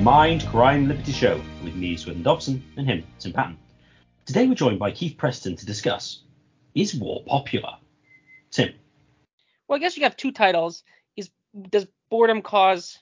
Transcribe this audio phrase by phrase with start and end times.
[0.00, 3.58] Mindcrime Liberty show with me, Swithin Dobson, and him, Tim Patton.
[4.24, 6.22] Today we're joined by Keith Preston to discuss
[6.74, 7.76] Is war popular?
[8.50, 8.72] Tim.
[9.68, 10.84] Well, I guess you have two titles.
[11.16, 11.28] Is
[11.68, 12.98] Does boredom cause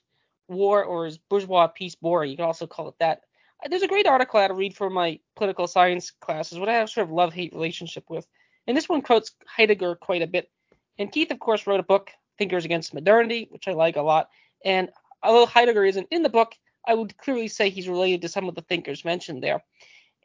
[0.48, 2.32] war or is bourgeois peace boring?
[2.32, 3.20] You can also call it that.
[3.64, 6.68] Uh, there's a great article I had to read for my political science classes, what
[6.68, 8.26] I have sort of love hate relationship with.
[8.66, 10.50] And this one quotes Heidegger quite a bit.
[10.98, 14.30] And Keith, of course, wrote a book, Thinkers Against Modernity, which I like a lot.
[14.64, 14.90] And
[15.22, 16.56] although Heidegger isn't in the book,
[16.88, 19.62] I would clearly say he's related to some of the thinkers mentioned there.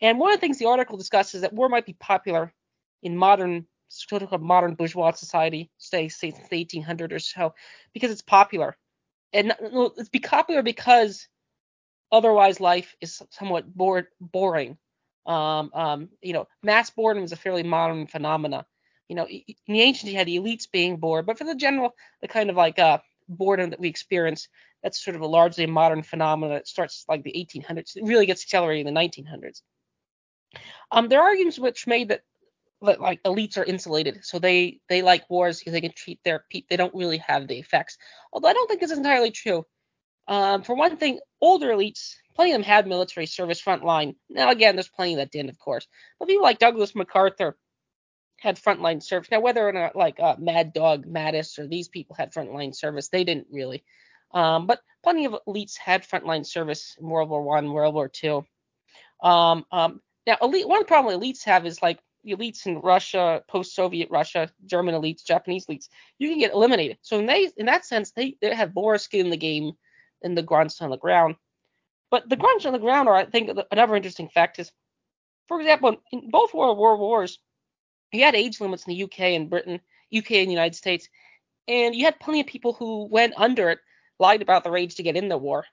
[0.02, 2.54] And one of the things the article discusses is that war might be popular
[3.04, 7.54] in modern sort of modern bourgeois society, say, since the 1800s or so,
[7.94, 8.76] because it's popular.
[9.34, 9.54] And
[9.98, 11.28] it's be popular because
[12.12, 14.78] otherwise life is somewhat bored, boring.
[15.26, 18.66] Um, um, you know, mass boredom is a fairly modern phenomena.
[19.10, 21.94] You know, in the ancient you had the elites being bored, but for the general,
[22.22, 24.48] the kind of like uh, boredom that we experience,
[24.82, 27.96] that's sort of a largely modern phenomenon that starts like the 1800s.
[27.96, 29.62] It really gets accelerated in the 1900s.
[30.92, 32.22] Um, there are arguments which made that,
[32.82, 36.46] that like elites are insulated, so they they like wars because they can treat their
[36.50, 36.68] people.
[36.70, 37.98] They don't really have the effects.
[38.32, 39.66] Although I don't think this is entirely true.
[40.28, 44.16] Um, for one thing, older elites, plenty of them had military service frontline.
[44.30, 45.88] Now again, there's plenty that didn't, of course.
[46.20, 47.58] But people like Douglas MacArthur
[48.44, 49.32] had frontline service.
[49.32, 53.08] Now whether or not like uh, Mad Dog Mattis or these people had frontline service,
[53.08, 53.84] they didn't really.
[54.34, 58.46] Um, but plenty of elites had frontline service in World War One, World War Two.
[59.22, 64.50] Um, um, now, elite, one problem elites have is like elites in Russia, post-Soviet Russia,
[64.66, 65.88] German elites, Japanese elites,
[66.20, 66.98] you can get eliminated.
[67.02, 69.74] So in they, in that sense, they, they have more skin in the game
[70.22, 71.36] than the grunts on the ground.
[72.12, 74.72] But the grunts on the ground are, I think, another interesting fact is,
[75.48, 77.40] for example, in both World War wars,
[78.14, 79.80] you had age limits in the UK and Britain,
[80.16, 81.10] UK and United States,
[81.68, 83.80] and you had plenty of people who went under it
[84.20, 85.66] lied about their age to get in the war,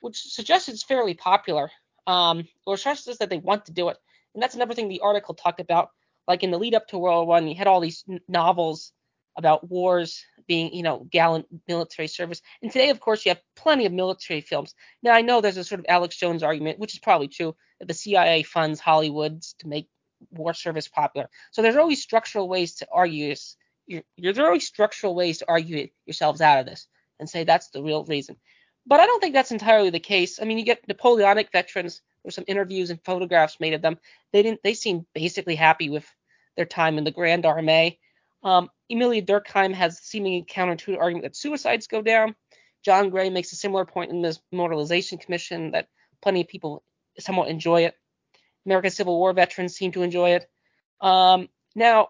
[0.00, 1.70] which suggests it's fairly popular,
[2.06, 3.96] um, or suggests that they want to do it.
[4.34, 5.90] And that's another thing the article talked about.
[6.28, 8.92] Like in the lead up to World War One, you had all these novels
[9.36, 12.42] about wars being, you know, gallant military service.
[12.62, 14.74] And today, of course, you have plenty of military films.
[15.02, 17.88] Now, I know there's a sort of Alex Jones argument, which is probably true, that
[17.88, 19.88] the CIA funds Hollywood to make
[20.30, 21.28] war service popular.
[21.50, 23.56] So there's always structural ways to argue this.
[23.86, 26.86] You're, there's always structural ways to argue yourselves out of this
[27.18, 28.36] and say that's the real reason.
[28.86, 30.40] But I don't think that's entirely the case.
[30.40, 32.00] I mean, you get Napoleonic veterans.
[32.22, 33.98] There's some interviews and photographs made of them.
[34.32, 34.62] They didn't.
[34.62, 36.06] They seem basically happy with
[36.56, 37.98] their time in the Grande Armée.
[38.42, 42.34] Um, Emile Durkheim has seemingly counterintuitive argument that suicides go down.
[42.82, 45.88] John Gray makes a similar point in this Moralization Commission that
[46.22, 46.82] plenty of people
[47.18, 47.94] somewhat enjoy it.
[48.66, 50.50] American Civil War veterans seem to enjoy it.
[51.00, 52.08] Um, now,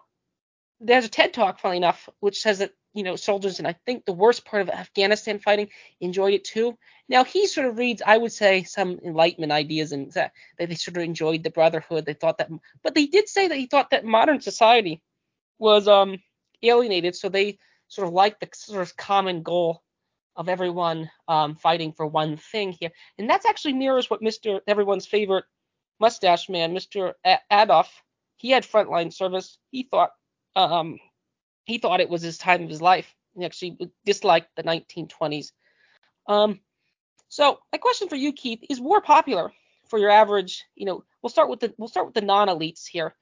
[0.79, 4.05] there's a TED Talk, funny enough, which says that you know, soldiers, and I think
[4.05, 5.69] the worst part of Afghanistan fighting
[6.01, 6.77] enjoyed it too.
[7.07, 10.75] Now he sort of reads, I would say, some Enlightenment ideas and that, that they
[10.75, 12.05] sort of enjoyed the brotherhood.
[12.05, 12.49] They thought that,
[12.83, 15.01] but they did say that he thought that modern society
[15.57, 16.17] was um
[16.63, 19.81] alienated, so they sort of liked the sort of common goal
[20.35, 24.61] of everyone um, fighting for one thing here, and that's actually mirrors what Mr.
[24.67, 25.45] Everyone's favorite
[26.01, 27.13] mustache man, Mr.
[27.49, 28.03] Adolf,
[28.35, 29.59] he had frontline service.
[29.69, 30.11] He thought
[30.55, 30.99] um,
[31.63, 33.15] he thought it was his time of his life.
[33.37, 35.51] He actually disliked the 1920s.
[36.27, 36.59] Um,
[37.29, 39.53] so my question for you, Keith, is war popular
[39.87, 40.65] for your average?
[40.75, 43.15] You know, we'll start with the we'll start with the non-elites here.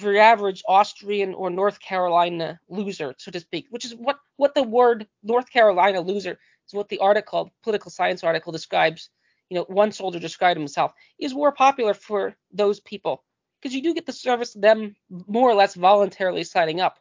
[0.00, 4.54] For your average Austrian or North Carolina loser, so to speak, which is what what
[4.54, 9.10] the word North Carolina loser is what the article, political science article describes.
[9.50, 10.92] You know, one soldier described himself.
[11.18, 13.24] Is war popular for those people?
[13.60, 16.98] Because you do get the service them more or less voluntarily signing up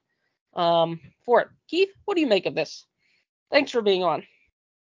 [0.56, 1.48] um, for it.
[1.70, 2.86] Keith, what do you make of this?
[3.52, 4.24] Thanks for being on.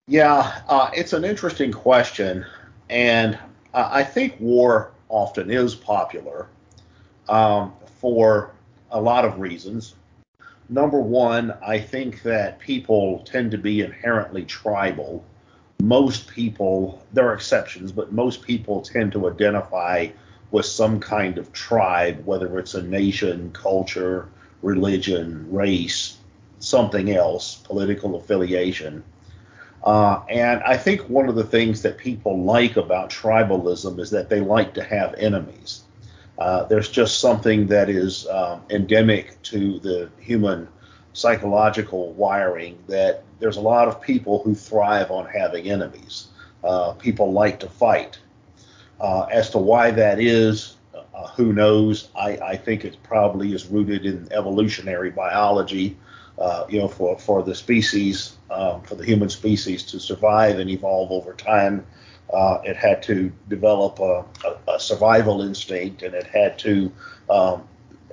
[0.08, 2.44] Yeah, uh, it's an interesting question,
[2.90, 3.38] and
[3.72, 6.48] uh, I think war often is popular
[7.28, 8.50] um, for
[8.90, 9.94] a lot of reasons.
[10.68, 15.24] Number one, I think that people tend to be inherently tribal.
[15.82, 20.06] Most people, there are exceptions, but most people tend to identify
[20.52, 24.28] with some kind of tribe, whether it's a nation, culture,
[24.62, 26.18] religion, race,
[26.60, 29.02] something else, political affiliation.
[29.82, 34.28] Uh, and I think one of the things that people like about tribalism is that
[34.28, 35.82] they like to have enemies.
[36.38, 40.68] Uh, there's just something that is um, endemic to the human
[41.12, 46.28] psychological wiring that there's a lot of people who thrive on having enemies.
[46.62, 48.16] Uh, people like to fight.
[49.00, 52.08] Uh, as to why that is, uh, who knows?
[52.14, 55.96] I, I think it probably is rooted in evolutionary biology.
[56.38, 60.70] Uh, you know, for for the species, um, for the human species to survive and
[60.70, 61.84] evolve over time,
[62.32, 66.90] Uh, it had to develop a, a, a, survival instinct, and it had to
[67.28, 67.62] um,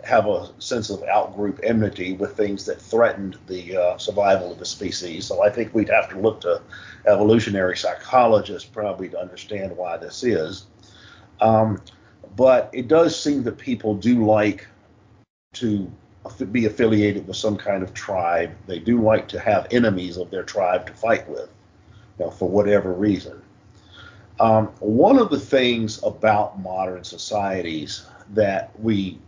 [0.04, 4.66] have a sense of outgroup enmity with things that threatened the uh, survival of the
[4.66, 5.26] species.
[5.26, 6.62] So I think we'd have to look to
[7.08, 10.66] evolutionary psychologists probably to understand why this is.
[11.42, 11.82] Um,
[12.36, 14.68] but it does seem that people do like
[15.54, 15.92] to
[16.52, 18.52] be affiliated with some kind of tribe.
[18.68, 21.50] They do like to have enemies of their tribe to fight with,
[22.18, 23.42] you know, for whatever reason.
[24.40, 29.20] Um, one of the things about modern societies that we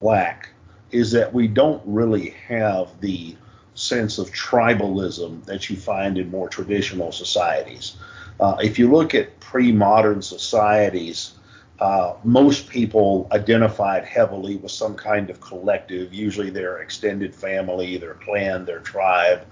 [0.00, 0.50] lack
[0.90, 3.34] is that we don't really have the
[3.74, 7.96] sense of tribalism that you find in more traditional societies.
[8.38, 11.34] Uh, if you look at pre modern societies,
[11.80, 18.14] uh, most people identified heavily with some kind of collective, usually their extended family, their
[18.14, 19.46] clan, their tribe,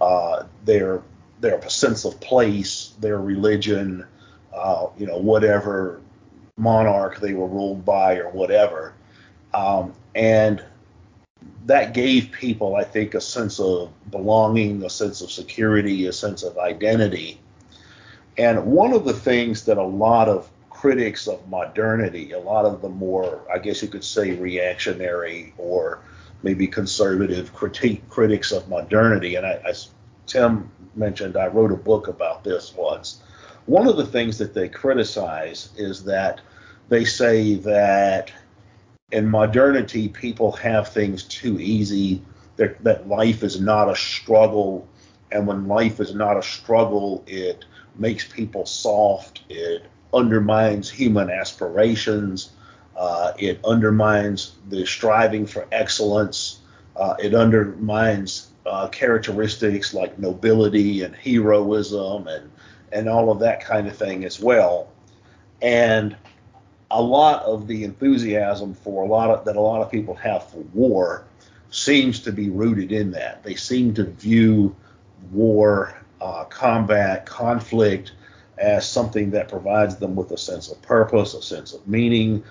[0.00, 1.02] uh, their
[1.40, 4.06] their sense of place, their religion,
[4.54, 6.00] uh, you know, whatever
[6.58, 8.94] monarch they were ruled by or whatever.
[9.54, 10.62] Um, and
[11.66, 16.42] that gave people, I think, a sense of belonging, a sense of security, a sense
[16.42, 17.40] of identity.
[18.38, 22.80] And one of the things that a lot of critics of modernity, a lot of
[22.80, 26.00] the more, I guess you could say, reactionary or
[26.42, 29.90] maybe conservative critique critics of modernity, and I, as
[30.26, 33.20] Tim mentioned, I wrote a book about this once.
[33.66, 36.40] One of the things that they criticize is that
[36.88, 38.32] they say that
[39.12, 42.22] in modernity, people have things too easy,
[42.56, 44.86] that, that life is not a struggle.
[45.32, 47.64] And when life is not a struggle, it
[47.96, 49.42] makes people soft.
[49.48, 52.50] It undermines human aspirations.
[52.96, 56.60] Uh, it undermines the striving for excellence.
[56.96, 62.50] Uh, it undermines uh, characteristics like nobility and heroism and
[62.92, 64.88] and all of that kind of thing as well.
[65.62, 66.16] And
[66.90, 70.48] a lot of the enthusiasm for a lot of that a lot of people have
[70.50, 71.24] for war
[71.70, 73.42] seems to be rooted in that.
[73.44, 74.74] They seem to view
[75.32, 78.12] war, uh, combat, conflict
[78.58, 82.42] as something that provides them with a sense of purpose, a sense of meaning,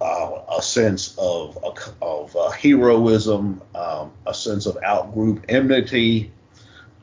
[0.00, 1.58] uh, a sense of
[2.00, 6.30] of uh, heroism, um, a sense of outgroup enmity.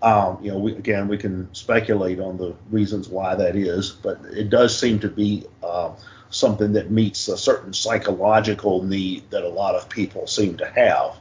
[0.01, 4.21] Um, you know, we, again, we can speculate on the reasons why that is, but
[4.31, 5.91] it does seem to be uh,
[6.29, 11.17] something that meets a certain psychological need that a lot of people seem to have.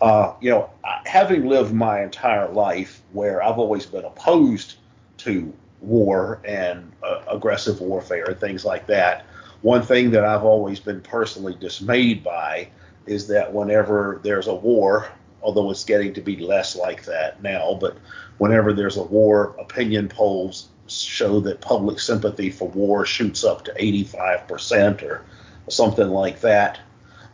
[0.00, 0.70] Uh, you know,
[1.04, 4.76] having lived my entire life where I've always been opposed
[5.18, 9.26] to war and uh, aggressive warfare and things like that,
[9.62, 12.68] one thing that I've always been personally dismayed by
[13.06, 15.10] is that whenever there's a war,
[15.42, 17.96] although it's getting to be less like that now, but
[18.38, 23.72] whenever there's a war, opinion polls show that public sympathy for war shoots up to
[23.72, 25.24] 85% or
[25.68, 26.80] something like that.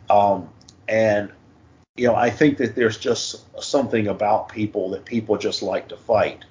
[0.09, 0.49] Um,
[0.87, 1.31] and,
[1.95, 5.97] you know, I think that there's just something about people that people just like to
[5.97, 6.45] fight.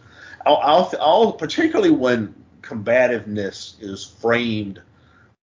[0.44, 4.82] I'll, I'll, I'll particularly when combativeness is framed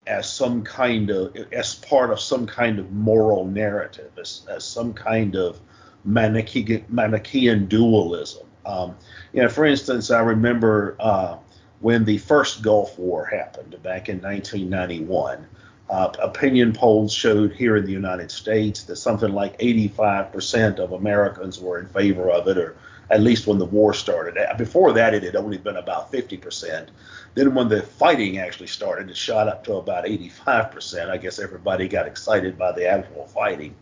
[0.07, 4.93] as some kind of as part of some kind of moral narrative, as, as some
[4.93, 5.59] kind of
[6.03, 8.47] Manichaean dualism.
[8.65, 8.95] Um,
[9.33, 11.38] you know, for instance, I remember uh,
[11.81, 15.47] when the first Gulf War happened back in 1991.
[15.89, 21.59] Uh, opinion polls showed here in the United States that something like 85% of Americans
[21.59, 22.77] were in favor of it, or
[23.09, 24.38] at least when the war started.
[24.57, 26.88] Before that, it had only been about 50%.
[27.33, 31.09] Then, when the fighting actually started, it shot up to about 85%.
[31.09, 33.75] I guess everybody got excited by the actual fighting.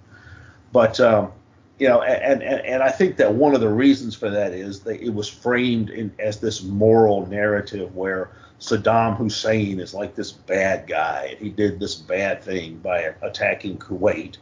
[0.72, 1.32] But um,
[1.80, 4.82] you know, and, and and I think that one of the reasons for that is
[4.82, 10.32] that it was framed in, as this moral narrative where Saddam Hussein is like this
[10.32, 14.38] bad guy and he did this bad thing by attacking Kuwait.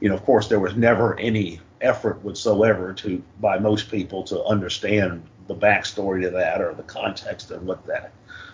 [0.00, 4.42] You know, of course, there was never any effort whatsoever to by most people to
[4.44, 8.12] understand the backstory to that or the context of what that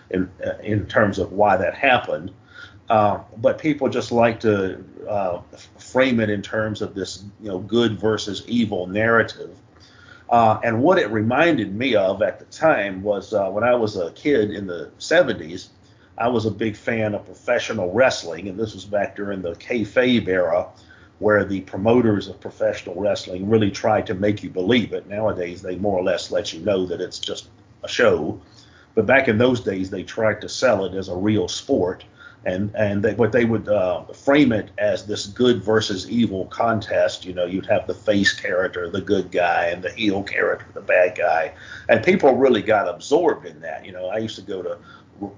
[0.09, 0.29] in
[0.61, 2.31] in terms of why that happened.
[2.89, 5.41] Uh, but people just like to uh,
[5.79, 9.57] frame it in terms of this, you know, good versus evil narrative.
[10.29, 13.95] Uh, and what it reminded me of at the time was uh, when I was
[13.95, 15.69] a kid in the 70s,
[16.17, 20.27] I was a big fan of professional wrestling, and this was back during the kayfabe
[20.27, 20.67] era,
[21.19, 25.07] where the promoters of professional wrestling really tried to make you believe it.
[25.07, 27.49] Nowadays, they more or less let you know that it's just
[27.83, 28.39] a show.
[28.95, 32.05] But back in those days, they tried to sell it as a real sport
[32.45, 37.25] and and they, but they would uh, frame it as this good versus evil contest.
[37.25, 40.81] You know, you'd have the face character, the good guy, and the heel character, the
[40.81, 41.53] bad guy,
[41.89, 43.85] and people really got absorbed in that.
[43.85, 44.77] You know, I used to go to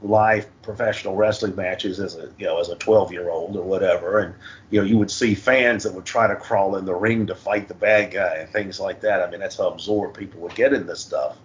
[0.02, 4.20] live professional wrestling matches as a you know as a 12 year old or whatever
[4.20, 4.34] and
[4.72, 7.36] you know you would see fans that would try to crawl in the ring to
[7.36, 10.56] fight the bad guy and things like that i mean that's how absorbed people would
[10.56, 11.38] get in this stuff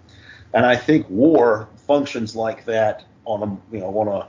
[0.55, 4.27] and i think war functions like that on a you know on a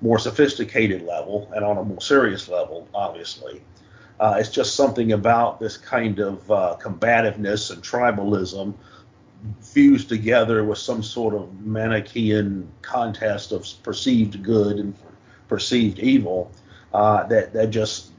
[0.00, 3.60] more sophisticated level and on a more serious level obviously
[4.18, 8.74] uh, it's just something about this kind of uh, combativeness and tribalism
[9.60, 14.94] fused together with some sort of Manichaean contest of perceived good and
[15.48, 16.50] perceived evil
[16.92, 18.10] uh, that that just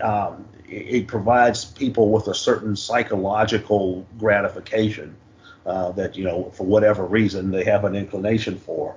[0.00, 5.14] um, it, provides people with a certain psychological gratification
[5.66, 8.96] uh, that you know for whatever reason they have an inclination for.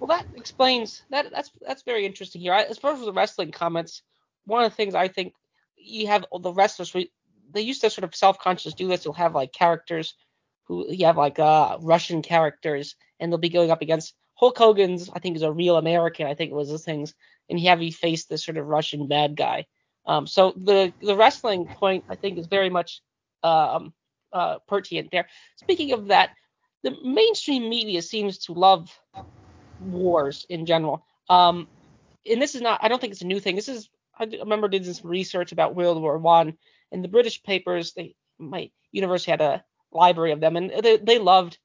[0.00, 1.30] Well, that explains that.
[1.30, 2.52] That's that's very interesting here.
[2.52, 4.02] As far as the wrestling comments,
[4.44, 5.34] one of the things I think
[5.76, 6.94] you have the wrestlers.
[7.50, 9.04] They used to sort of self-conscious do this.
[9.04, 10.14] You'll have like characters
[10.64, 15.10] who you have like uh, Russian characters, and they'll be going up against Hulk Hogan's.
[15.12, 16.26] I think is a real American.
[16.26, 17.14] I think it was the things,
[17.48, 19.66] and you have you face this sort of Russian bad guy.
[20.06, 23.00] Um, so the the wrestling point I think is very much
[23.42, 23.92] um,
[24.32, 25.26] uh, pertinent there.
[25.56, 26.30] Speaking of that,
[26.82, 28.90] the mainstream media seems to love
[29.80, 31.04] wars in general.
[31.28, 31.68] Um,
[32.28, 32.80] and this is not.
[32.82, 33.56] I don't think it's a new thing.
[33.56, 33.88] This is.
[34.18, 36.54] I remember did some research about World War One,
[36.90, 37.92] and the British papers.
[37.92, 41.58] They my university had a library of them, and they, they loved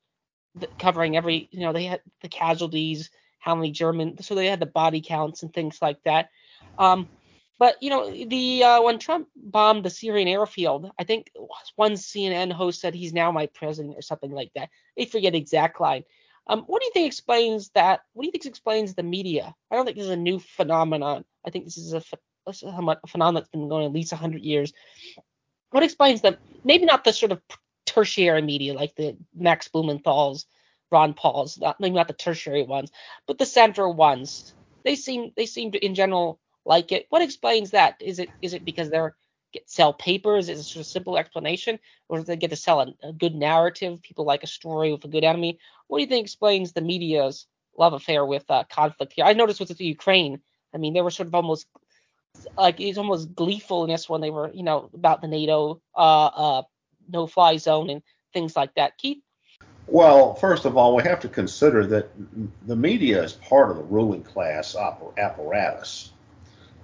[0.56, 4.60] the, covering every, you know, they had the casualties, how many German, so they had
[4.60, 6.30] the body counts and things like that.
[6.78, 7.08] Um,
[7.60, 11.32] but you know, the uh, when Trump bombed the Syrian airfield, I think
[11.76, 14.70] one CNN host said he's now my president or something like that.
[15.00, 16.04] I forget exact line.
[16.48, 18.02] Um, what do you think explains that?
[18.14, 19.54] What do you think explains the media?
[19.72, 21.24] I don't think this is a new phenomenon.
[21.46, 22.04] I think this is a,
[22.48, 22.54] a
[23.08, 24.74] phenomenon that's been going at least 100 years.
[25.72, 26.40] What explains that?
[26.64, 27.42] Maybe not the sort of
[27.86, 30.46] tertiary media like the Max Blumenthal's,
[30.92, 32.92] Ron Paul's, not maybe not the tertiary ones,
[33.26, 34.54] but the central ones.
[34.84, 37.08] They seem they seem to in general like it.
[37.10, 37.96] What explains that?
[38.02, 39.16] Is it is it because they're
[39.54, 40.50] get sell papers?
[40.50, 41.80] Is it just a simple explanation,
[42.10, 44.02] or do they get to sell a, a, good narrative?
[44.02, 45.60] People like a story with a good enemy.
[45.88, 49.26] What do you think explains the media's love affair with uh, conflict here?
[49.26, 50.42] I noticed with the Ukraine.
[50.74, 51.68] I mean, they were sort of almost
[52.58, 56.64] like it's almost gleefulness when they were, you know, about the NATO uh, uh,
[57.08, 58.02] no fly zone and
[58.34, 58.98] things like that.
[58.98, 59.22] Keith?
[59.88, 62.10] Well, first of all, we have to consider that
[62.66, 66.13] the media is part of the ruling class apparatus.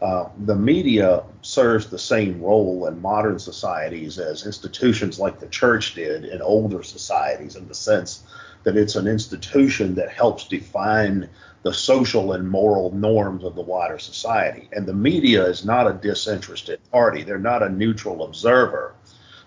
[0.01, 5.95] Uh, the media serves the same role in modern societies as institutions like the church
[5.95, 8.23] did in older societies, in the sense
[8.63, 11.29] that it's an institution that helps define
[11.63, 14.69] the social and moral norms of the wider society.
[14.71, 18.95] And the media is not a disinterested party, they're not a neutral observer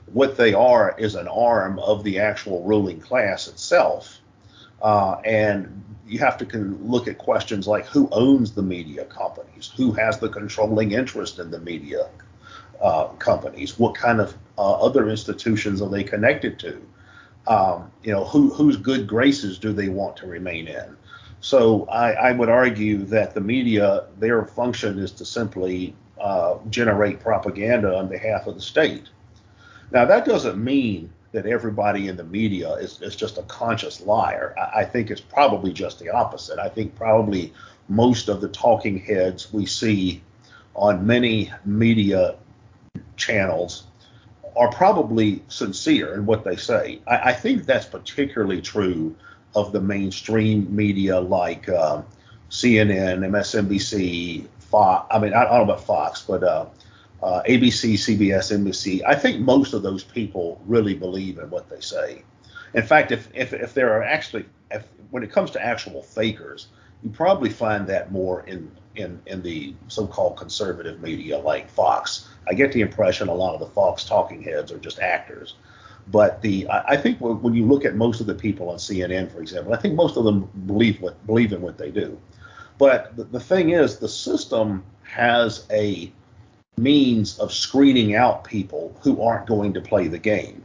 [0.06, 4.20] what they are is an arm of the actual ruling class itself.
[4.80, 5.82] Uh, and
[6.12, 10.28] you have to look at questions like who owns the media companies, who has the
[10.28, 12.10] controlling interest in the media
[12.82, 16.82] uh, companies, what kind of uh, other institutions are they connected to,
[17.46, 20.96] um, you know, who, whose good graces do they want to remain in.
[21.40, 27.20] So I, I would argue that the media, their function is to simply uh, generate
[27.20, 29.08] propaganda on behalf of the state.
[29.90, 34.54] Now, that doesn't mean that everybody in the media is, is just a conscious liar.
[34.58, 36.58] I, I think it's probably just the opposite.
[36.58, 37.52] I think probably
[37.88, 40.22] most of the talking heads we see
[40.74, 42.36] on many media
[43.16, 43.84] channels
[44.56, 47.00] are probably sincere in what they say.
[47.06, 49.16] I, I think that's particularly true
[49.54, 52.02] of the mainstream media like uh,
[52.50, 55.06] CNN, MSNBC, Fox.
[55.10, 56.66] I mean, I, I, don't know about Fox, but uh,
[57.22, 59.02] uh, ABC, CBS, NBC.
[59.06, 62.22] I think most of those people really believe in what they say.
[62.74, 66.68] In fact, if if, if there are actually, if, when it comes to actual fakers,
[67.02, 72.28] you probably find that more in in in the so-called conservative media like Fox.
[72.48, 75.54] I get the impression a lot of the Fox talking heads are just actors.
[76.08, 79.40] But the I, think when you look at most of the people on CNN, for
[79.40, 82.18] example, I think most of them believe what believe in what they do.
[82.78, 86.12] But the, the thing is, the system has a
[86.76, 90.64] means of screening out people who aren't going to play the game.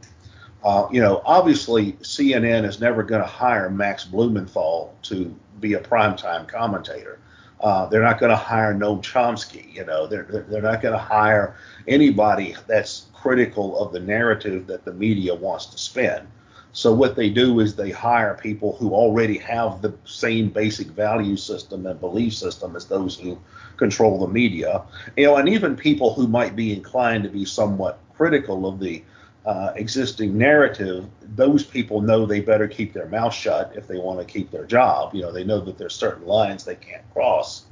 [0.64, 5.80] Uh, you know, obviously CNN is never going to hire Max Blumenthal to be a
[5.80, 7.18] primetime commentator.
[7.60, 9.72] Uh, they're not going to hire Noam Chomsky.
[9.74, 11.56] You know, they're they're not going to hire
[11.88, 16.26] anybody that's critical of the narrative that the media wants to spin.
[16.72, 21.36] So what they do is they hire people who already have the same basic value
[21.36, 23.38] system and belief system as those who
[23.76, 24.82] control the media.
[25.16, 29.02] You know, and even people who might be inclined to be somewhat critical of the
[29.46, 34.18] uh, existing narrative, those people know they better keep their mouth shut if they want
[34.18, 35.14] to keep their job.
[35.14, 37.64] You know, they know that there's certain lines they can't cross.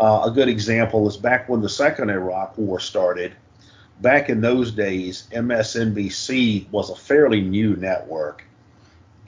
[0.00, 3.34] Uh, a good example is back when the second Iraq War started.
[4.02, 8.42] Back in those days, MSNBC was a fairly new network,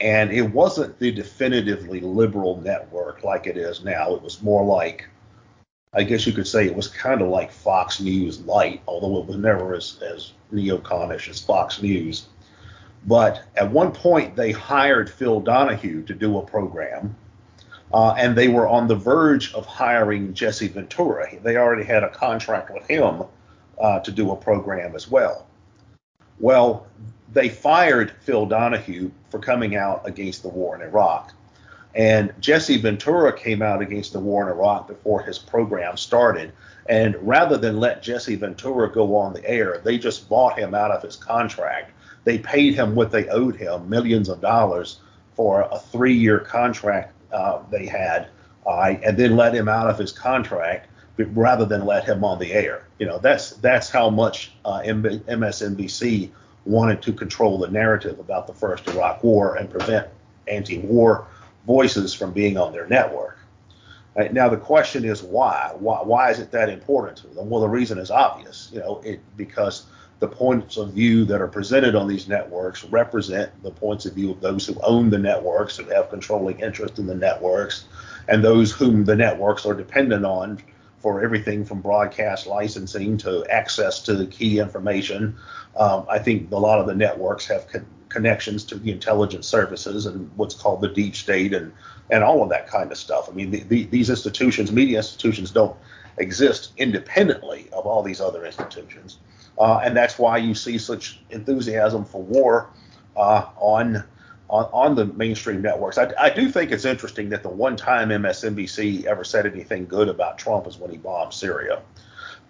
[0.01, 4.13] and it wasn't the definitively liberal network like it is now.
[4.15, 5.07] It was more like
[5.93, 9.27] I guess you could say it was kind of like Fox News light, although it
[9.27, 12.25] was never as, as neoconish as Fox News.
[13.07, 17.15] But at one point, they hired Phil Donahue to do a program,
[17.93, 21.29] uh, and they were on the verge of hiring Jesse Ventura.
[21.41, 23.23] They already had a contract with him
[23.79, 25.47] uh, to do a program as well.
[26.39, 26.87] Well,
[27.33, 31.33] they fired Phil Donahue for coming out against the war in Iraq.
[31.95, 36.51] And Jesse Ventura came out against the war in Iraq before his program started.
[36.87, 40.91] And rather than let Jesse Ventura go on the air, they just bought him out
[40.91, 41.91] of his contract.
[42.25, 44.99] They paid him what they owed him, millions of dollars,
[45.35, 48.27] for a three year contract uh, they had,
[48.65, 52.53] uh, and then let him out of his contract rather than let him on the
[52.53, 52.87] air.
[52.99, 56.31] You know, that's that's how much uh, MSNBC
[56.65, 60.07] wanted to control the narrative about the first Iraq War and prevent
[60.47, 61.27] anti-war
[61.65, 63.37] voices from being on their network.
[64.15, 65.73] Right, now the question is why?
[65.77, 67.49] Why why is it that important to them?
[67.49, 68.69] Well, the reason is obvious.
[68.73, 69.87] You know, it because
[70.19, 74.31] the points of view that are presented on these networks represent the points of view
[74.31, 77.85] of those who own the networks, who have controlling interest in the networks,
[78.29, 80.61] and those whom the networks are dependent on
[81.05, 85.35] for everything from broadcast licensing to access to key information.
[85.77, 90.07] Um, I think a lot of the networks have con- connections to the intelligence services
[90.07, 91.71] and what's called the deep state and
[92.09, 93.29] and all of that kind of stuff.
[93.29, 95.77] I mean, the, the, these institutions, media institutions, don't
[96.17, 99.19] exist independently of all these other institutions,
[99.59, 102.71] uh, and that's why you see such enthusiasm for war
[103.15, 104.03] uh, on,
[104.49, 105.97] on on the mainstream networks.
[105.97, 110.09] I, I do think it's interesting that the one time MSNBC ever said anything good
[110.09, 111.81] about Trump is when he bombed Syria.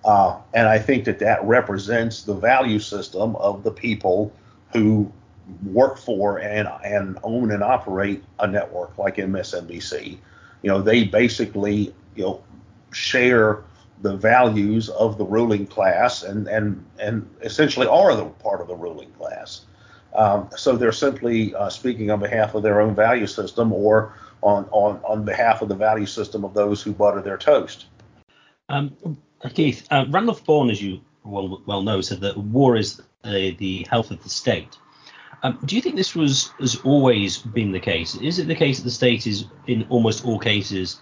[0.03, 4.31] Uh, and I think that that represents the value system of the people
[4.71, 5.11] who
[5.63, 10.17] work for and and own and operate a network like MSNBC.
[10.61, 12.43] You know, they basically you know
[12.91, 13.63] share
[14.01, 18.75] the values of the ruling class and and and essentially are the part of the
[18.75, 19.65] ruling class.
[20.15, 24.65] Um, so they're simply uh, speaking on behalf of their own value system or on,
[24.71, 27.85] on, on behalf of the value system of those who butter their toast.
[28.69, 28.95] Um,
[29.53, 33.85] Keith, uh, Randolph Bourne, as you well, well know, said that war is uh, the
[33.89, 34.77] health of the state.
[35.43, 38.15] Um, do you think this was has always been the case?
[38.15, 41.01] Is it the case that the state is in almost all cases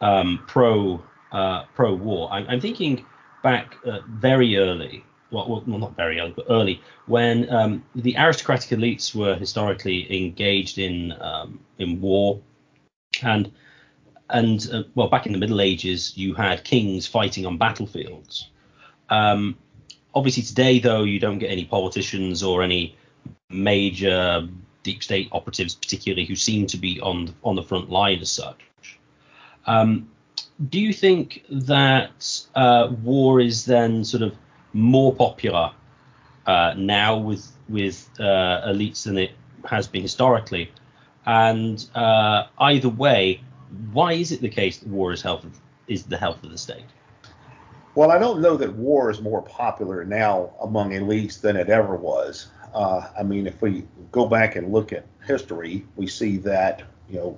[0.00, 2.30] um, pro uh, pro war?
[2.30, 3.06] I'm, I'm, thinking
[3.42, 8.78] back uh, very early, well, well, not very early, but early, when um, the aristocratic
[8.78, 12.40] elites were historically engaged in um, in war,
[13.22, 13.50] and
[14.30, 18.48] and uh, well, back in the Middle Ages, you had kings fighting on battlefields.
[19.10, 19.56] Um,
[20.14, 22.96] obviously, today though, you don't get any politicians or any
[23.50, 24.48] major
[24.82, 28.60] deep state operatives, particularly who seem to be on on the front line as such.
[29.66, 30.08] Um,
[30.70, 34.34] do you think that uh, war is then sort of
[34.78, 35.72] more popular
[36.46, 39.32] uh, now with with uh, elites than it
[39.64, 40.70] has been historically?
[41.26, 43.42] And uh, either way,
[43.92, 46.56] why is it the case that war is health of, is the health of the
[46.56, 46.86] state?
[47.94, 51.96] Well, I don't know that war is more popular now among elites than it ever
[51.96, 52.46] was.
[52.72, 57.16] Uh, I mean, if we go back and look at history, we see that you
[57.18, 57.36] know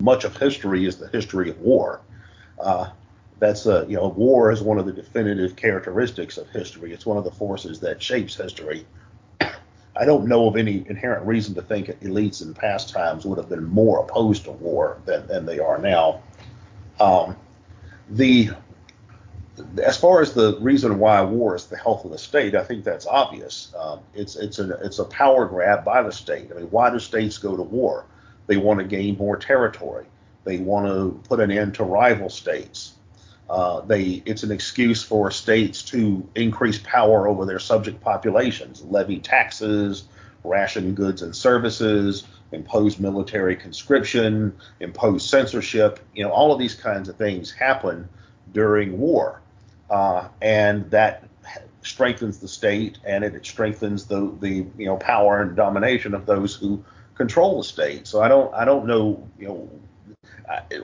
[0.00, 2.00] much of history is the history of war.
[2.58, 2.90] Uh,
[3.42, 6.92] that's a you know war is one of the definitive characteristics of history.
[6.92, 8.86] It's one of the forces that shapes history.
[9.40, 13.48] I don't know of any inherent reason to think elites in past times would have
[13.48, 16.22] been more opposed to war than, than they are now.
[17.00, 17.36] Um,
[18.10, 18.50] the
[19.82, 22.84] as far as the reason why war is the health of the state, I think
[22.84, 23.74] that's obvious.
[23.76, 26.52] Um, it's it's a it's a power grab by the state.
[26.52, 28.06] I mean, why do states go to war?
[28.46, 30.06] They want to gain more territory.
[30.44, 32.94] They want to put an end to rival states.
[33.52, 39.18] Uh, they it's an excuse for states to increase power over their subject populations, levy
[39.18, 40.04] taxes,
[40.42, 46.00] ration goods and services, impose military conscription, impose censorship.
[46.14, 48.08] You know, all of these kinds of things happen
[48.54, 49.42] during war
[49.90, 51.24] uh, and that
[51.82, 56.54] strengthens the state and it strengthens the the you know power and domination of those
[56.54, 56.82] who
[57.14, 58.06] control the state.
[58.06, 59.70] So I don't I don't know you know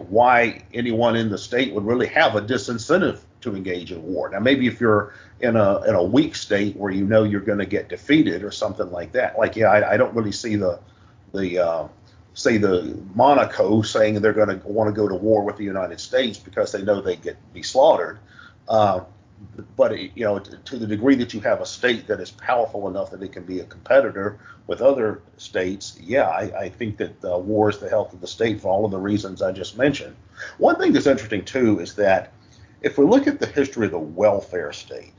[0.09, 4.29] why anyone in the state would really have a disincentive to engage in war.
[4.29, 7.59] Now, maybe if you're in a in a weak state where you know you're going
[7.59, 10.81] to get defeated or something like that, like yeah, I, I don't really see the
[11.33, 11.88] the uh,
[12.35, 16.01] say the Monaco saying they're going to want to go to war with the United
[16.01, 18.18] States because they know they get be slaughtered.
[18.68, 19.01] Uh,
[19.77, 23.11] but you know, to the degree that you have a state that is powerful enough
[23.11, 27.38] that it can be a competitor with other states, yeah, I, I think that uh,
[27.38, 30.16] war is the health of the state for all of the reasons I just mentioned.
[30.59, 32.33] One thing that's interesting too is that
[32.83, 35.12] if we look at the history of the welfare state,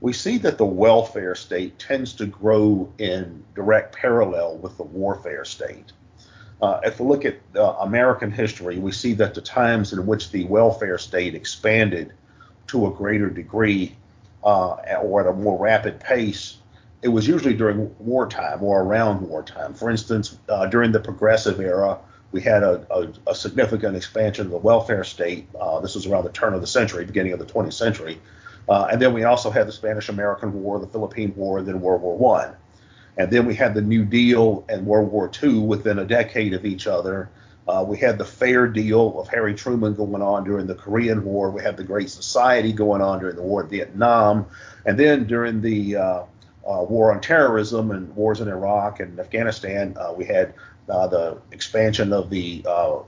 [0.00, 5.44] we see that the welfare state tends to grow in direct parallel with the warfare
[5.44, 5.92] state.
[6.62, 10.30] Uh, if we look at uh, American history, we see that the times in which
[10.30, 12.12] the welfare state expanded
[12.70, 13.96] to a greater degree
[14.42, 16.56] uh, or at a more rapid pace,
[17.02, 19.74] it was usually during wartime or around wartime.
[19.74, 21.98] For instance, uh, during the Progressive era,
[22.32, 25.48] we had a, a, a, significant expansion of the welfare state.
[25.58, 28.20] Uh, this was around the turn of the century, beginning of the 20th century.
[28.68, 32.02] Uh, and then we also had the Spanish-American War, the Philippine War, and then World
[32.02, 32.54] War One.
[33.16, 36.64] And then we had the New Deal and World War II within a decade of
[36.64, 37.28] each other.
[37.70, 41.52] Uh, we had the fair deal of Harry Truman going on during the Korean War.
[41.52, 44.46] We had the Great Society going on during the war in Vietnam.
[44.86, 46.22] And then during the uh,
[46.66, 50.52] uh, war on terrorism and wars in Iraq and Afghanistan, uh, we had
[50.88, 52.98] uh, the expansion of the uh,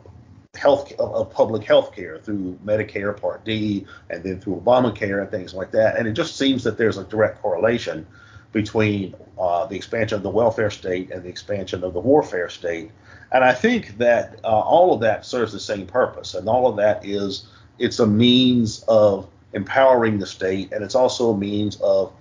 [0.55, 5.31] health of, of, public health care through Medicare Part D and then through Obamacare and
[5.31, 5.97] things like that.
[5.97, 8.07] And it just seems that there's a direct correlation
[8.53, 12.93] between the expansion of the welfare state and the expansion of the warfare state.
[13.33, 16.77] And I think that uh, all of that serves the same purpose, and all of
[16.77, 17.47] that is
[17.79, 22.13] it's a means of empowering the state, and it's also a means of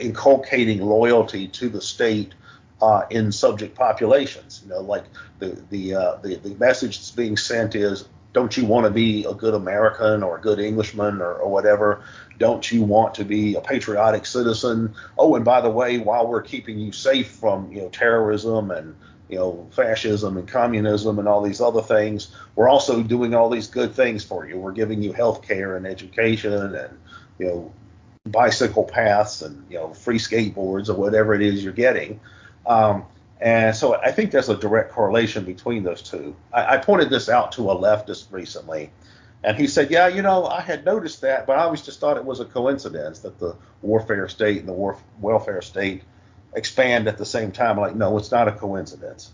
[0.00, 2.32] inculcating loyalty to the state
[2.80, 4.62] uh, in subject populations.
[4.64, 5.04] You know, like
[5.38, 9.24] the the, uh, the the message that's being sent is, don't you want to be
[9.24, 12.02] a good American or a good Englishman or, or whatever?
[12.38, 14.94] Don't you want to be a patriotic citizen?
[15.18, 18.96] Oh, and by the way, while we're keeping you safe from you know terrorism and
[19.28, 23.68] you know fascism and communism and all these other things, we're also doing all these
[23.68, 24.58] good things for you.
[24.58, 26.98] We're giving you health care and education and
[27.38, 27.72] you know
[28.24, 32.20] bicycle paths and you know free skateboards or whatever it is you're getting.
[32.66, 33.04] Um,
[33.42, 36.36] and so I think there's a direct correlation between those two.
[36.52, 38.90] I, I pointed this out to a leftist recently
[39.44, 42.16] and he said, Yeah, you know, I had noticed that, but I always just thought
[42.16, 46.02] it was a coincidence that the warfare state and the war- welfare state
[46.54, 47.78] expand at the same time.
[47.78, 49.32] Like, no, it's not a coincidence.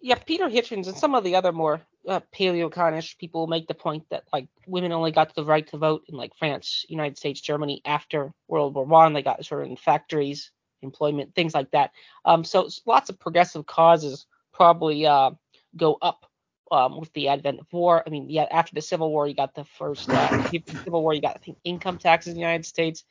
[0.00, 4.04] Yeah, Peter Hitchens and some of the other more uh, paleoconish people make the point
[4.10, 7.82] that like women only got the right to vote in like France, United States, Germany
[7.84, 9.12] after World War One.
[9.12, 10.50] They got sort of in factories,
[10.82, 11.92] employment, things like that.
[12.24, 15.30] Um, so lots of progressive causes probably uh,
[15.76, 16.26] go up
[16.70, 18.02] um, with the advent of war.
[18.06, 20.50] I mean, yeah, after the Civil War, you got the first uh,
[20.84, 23.04] Civil War, you got I think income taxes in the United States,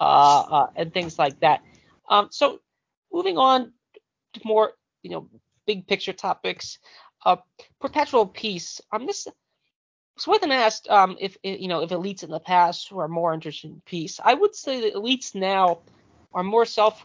[0.00, 1.62] uh, uh, and things like that.
[2.08, 2.60] Um, so
[3.12, 3.72] moving on
[4.34, 4.72] to more,
[5.02, 5.28] you know,
[5.66, 6.78] big picture topics.
[7.24, 7.36] Uh,
[7.80, 8.80] perpetual peace.
[8.92, 9.26] Um, this
[10.16, 13.82] Swithin asked um, if you know if elites in the past were more interested in
[13.84, 14.20] peace.
[14.22, 15.80] I would say that elites now
[16.34, 17.04] are more self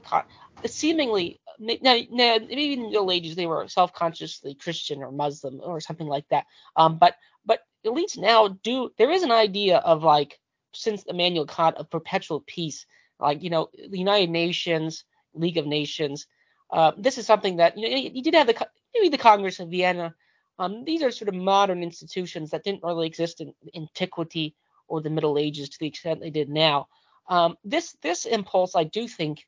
[0.65, 5.79] seemingly now, now maybe in the Middle Ages they were self-consciously Christian or Muslim or
[5.81, 6.45] something like that.
[6.75, 7.15] Um, but
[7.45, 10.39] but elites now do there is an idea of like
[10.73, 12.85] since Immanuel Kant of perpetual peace,
[13.19, 16.27] like you know the United Nations, League of Nations.
[16.71, 19.69] Uh, this is something that you know you did have the maybe the Congress of
[19.69, 20.13] Vienna.
[20.57, 24.55] Um, these are sort of modern institutions that didn't really exist in antiquity
[24.89, 26.87] or the Middle Ages to the extent they did now.
[27.29, 29.45] Um, this this impulse, I do think,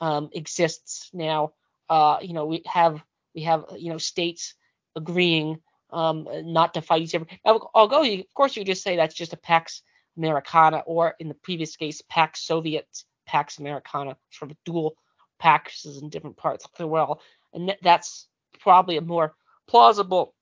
[0.00, 1.52] um, exists now.
[1.88, 3.02] Uh, you know, we have
[3.34, 4.54] we have you know states
[4.94, 5.58] agreeing
[5.90, 7.26] um, not to fight each other.
[7.44, 9.82] Now, although you, of course you just say that's just a Pax
[10.16, 12.86] Americana, or in the previous case, Pax Soviet,
[13.26, 14.96] Pax Americana, sort of dual
[15.42, 17.20] Paxes in different parts of the world,
[17.52, 18.28] and that's
[18.60, 19.34] probably a more
[19.66, 20.34] plausible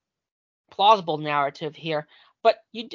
[0.70, 2.07] plausible narrative here.
[2.42, 2.88] But you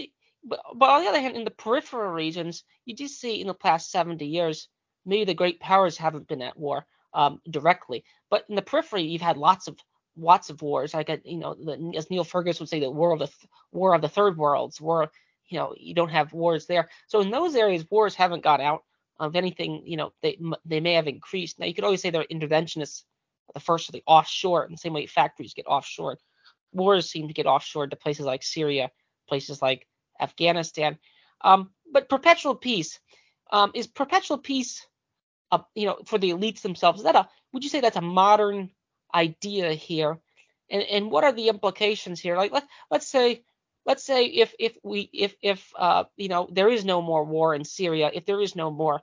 [0.45, 3.53] but, but on the other hand, in the peripheral regions, you do see in the
[3.53, 4.69] past 70 years
[5.05, 9.21] maybe the great powers haven't been at war um, directly, but in the periphery, you've
[9.21, 9.77] had lots of
[10.17, 10.93] lots of wars.
[10.93, 13.29] Like uh, you know, the, as Niall Ferguson would say, the war of the
[13.71, 15.09] war of the third worlds, war.
[15.47, 16.89] You know, you don't have wars there.
[17.07, 18.83] So in those areas, wars haven't got out.
[19.17, 21.57] Of anything, you know, they they may have increased.
[21.57, 23.03] Now you could always say they're interventionists.
[23.53, 26.17] The first are the offshore, in the same way factories get offshore.
[26.73, 28.91] Wars seem to get offshore to places like Syria,
[29.29, 29.87] places like
[30.19, 30.97] Afghanistan.
[31.41, 32.99] Um, but perpetual peace
[33.51, 34.85] um, is perpetual peace
[35.73, 36.99] you know, for the elites themselves.
[36.99, 38.71] Is that a would you say that's a modern
[39.13, 40.19] idea here?
[40.69, 42.37] And and what are the implications here?
[42.37, 43.43] Like let let's say
[43.85, 47.55] let's say if if we if if uh you know there is no more war
[47.55, 49.01] in Syria, if there is no more,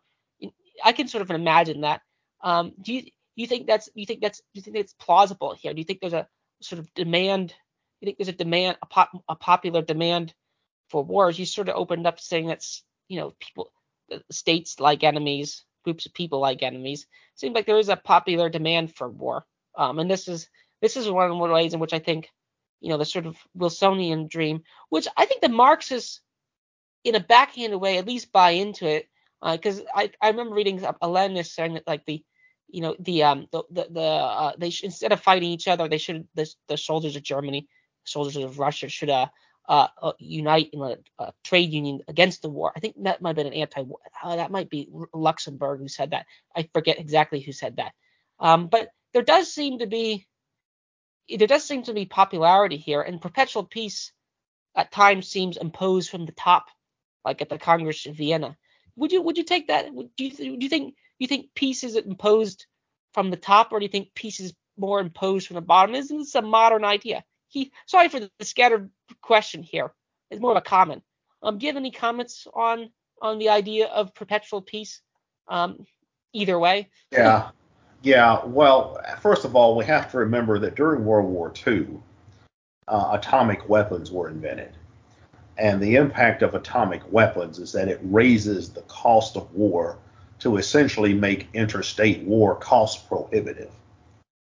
[0.84, 2.02] I can sort of imagine that.
[2.42, 3.04] Um, do you
[3.36, 5.72] you think that's you think that's you think it's plausible here?
[5.72, 6.26] Do you think there's a
[6.60, 7.54] sort of demand?
[8.00, 10.34] You think there's a demand a pop, a popular demand
[10.92, 11.38] for wars?
[11.38, 13.72] You sort of opened up saying that's you know people
[14.30, 17.06] states like enemies, groups of people like enemies.
[17.34, 19.44] Seems like there is a popular demand for war.
[19.76, 20.48] Um, and this is
[20.80, 22.30] this is one of the ways in which I think
[22.80, 26.20] you know the sort of Wilsonian dream, which I think the Marxists
[27.04, 29.08] in a backhanded way at least buy into it
[29.50, 32.22] because uh, I, I remember reading a Leninist saying that like the
[32.68, 35.88] you know the um the the, the uh, they sh- instead of fighting each other
[35.88, 37.68] they should the, the soldiers of Germany
[38.04, 39.26] soldiers of Russia should uh,
[39.68, 42.72] uh, uh unite in a, a, trade union against the war.
[42.74, 43.98] I think that might have been an anti-war.
[44.22, 46.26] Uh, that might be Luxemburg who said that.
[46.54, 47.92] I forget exactly who said that.
[48.40, 50.26] Um, but there does seem to be
[51.28, 54.12] there does seem to be popularity here, and perpetual peace
[54.74, 56.66] at times seems imposed from the top,
[57.24, 58.56] like at the Congress of Vienna.
[58.96, 59.86] Would you would you take that?
[59.94, 62.66] Do you do you think you think peace is imposed
[63.14, 65.94] from the top, or do you think peace is more imposed from the bottom?
[65.94, 67.24] Isn't this a modern idea?
[67.52, 69.92] He sorry for the, scattered question here.
[70.30, 71.02] It's more of a comment.
[71.42, 75.02] Um, do you have any comments on on the idea of perpetual peace?
[75.48, 75.86] Um,
[76.32, 76.88] either way.
[77.10, 77.50] Yeah.
[78.04, 82.00] Yeah, well, first of all, we have to remember that during World War II,
[82.88, 84.72] uh, atomic weapons were invented.
[85.56, 89.98] And the impact of atomic weapons is that it raises the cost of war
[90.40, 93.70] to essentially make interstate war cost prohibitive.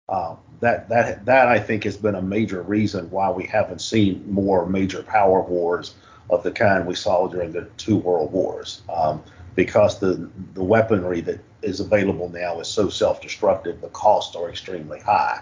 [0.09, 4.23] Uh, that that that I think has been a major reason why we haven't seen
[4.31, 5.95] more major power wars
[6.29, 9.23] of the kind we saw during the two world wars, um,
[9.55, 14.99] because the the weaponry that is available now is so self-destructive, the costs are extremely
[14.99, 15.41] high.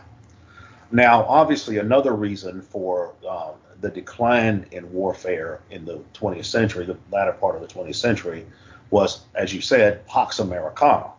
[0.91, 6.97] Now, obviously, another reason for um, the decline in warfare in the 20th century, the
[7.12, 8.45] latter part of the 20th century,
[8.89, 11.12] was, as you said, Pax Americana.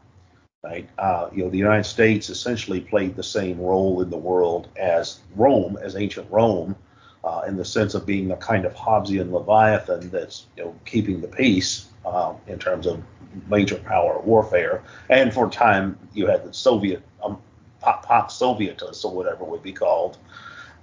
[0.64, 0.88] Right?
[0.96, 5.20] Uh, you know, the United States essentially played the same role in the world as
[5.36, 6.74] Rome, as ancient Rome,
[7.22, 11.20] uh, in the sense of being a kind of Hobbesian leviathan that's you know keeping
[11.20, 13.02] the peace uh, in terms of
[13.50, 14.82] major power warfare.
[15.10, 17.38] And for a time, you had the Soviet, um,
[17.80, 20.16] pop, Sovietus, or whatever it would be called,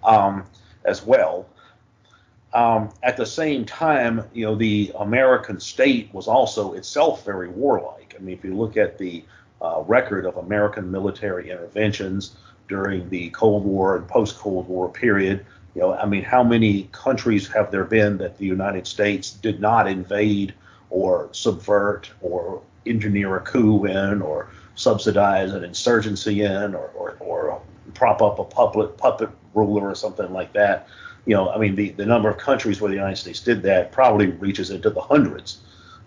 [0.04, 0.46] um,
[0.86, 1.48] as well.
[2.54, 8.14] Um, at the same time, you know, the American state was also itself very warlike.
[8.16, 9.24] I mean, if you look at the
[9.62, 12.36] uh, record of American military interventions
[12.68, 15.46] during the Cold War and post-Cold War period,
[15.76, 19.62] you know, I mean, how many countries have there been that the United States did
[19.62, 20.54] not invade
[20.90, 27.62] or subvert or engineer a coup in or subsidize an insurgency in or, or, or
[27.94, 30.88] prop up a puppet, puppet ruler or something like that.
[31.26, 33.92] You know, I mean, the, the number of countries where the United States did that
[33.92, 35.60] probably reaches into the hundreds.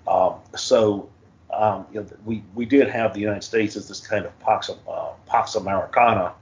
[0.06, 1.08] Um, so,
[1.56, 4.70] um, you know, we, we did have the United States as this kind of Pax,
[4.70, 6.32] uh, Americana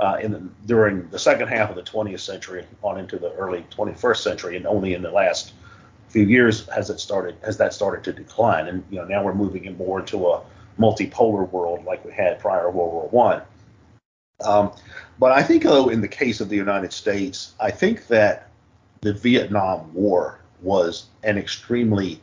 [0.00, 3.64] uh, in the, during the second half of the 20th century on into the early
[3.70, 5.52] 21st century, and only in the last
[6.08, 9.34] few years has it started has that started to decline, and you know now we're
[9.34, 10.42] moving in more into a
[10.78, 13.42] multipolar world like we had prior to World War One.
[14.44, 14.72] Um,
[15.18, 18.50] but I think, though, in the case of the United States, I think that
[19.00, 22.20] the Vietnam War was an extremely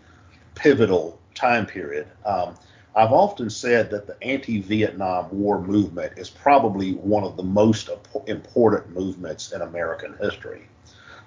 [0.56, 2.08] pivotal time period.
[2.26, 2.56] Um,
[2.96, 7.89] I've often said that the anti-Vietnam War movement is probably one of the most
[8.28, 10.67] important movements in American history.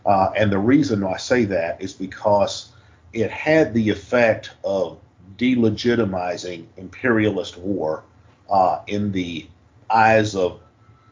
[0.05, 2.73] Uh, and the reason I say that is because
[3.15, 4.99] it had the effect of
[5.39, 8.03] delegitimizing imperialist war
[8.51, 9.47] uh, in the
[9.89, 10.61] eyes of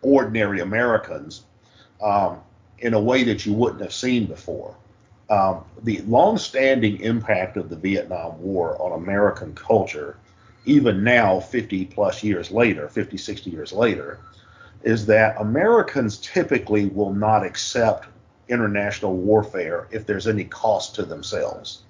[0.02, 1.44] ordinary Americans
[2.02, 2.40] um,
[2.81, 4.76] in a way that you wouldn't have seen before.
[5.30, 10.18] Um, the long-standing impact of the Vietnam War on American culture,
[10.64, 14.18] even now, 50 plus years later, 50, 60 years later,
[14.82, 18.08] is that Americans typically will not accept
[18.48, 21.82] international warfare if there's any cost to themselves.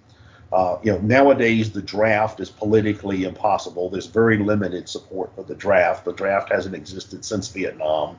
[0.52, 3.88] Uh, you know, nowadays the draft is politically impossible.
[3.88, 6.04] There's very limited support for the draft.
[6.04, 8.18] The draft hasn't existed since Vietnam.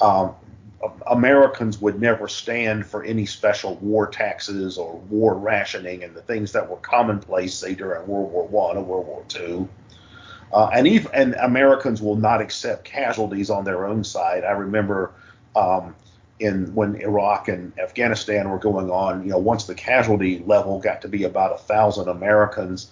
[0.00, 0.34] Um,
[1.06, 6.52] Americans would never stand for any special war taxes or war rationing and the things
[6.52, 9.68] that were commonplace, say during World War One or World War Two.
[10.52, 14.42] Uh, and even and Americans will not accept casualties on their own side.
[14.42, 15.12] I remember
[15.54, 15.94] um,
[16.38, 21.02] in when Iraq and Afghanistan were going on, you know, once the casualty level got
[21.02, 22.90] to be about a thousand Americans,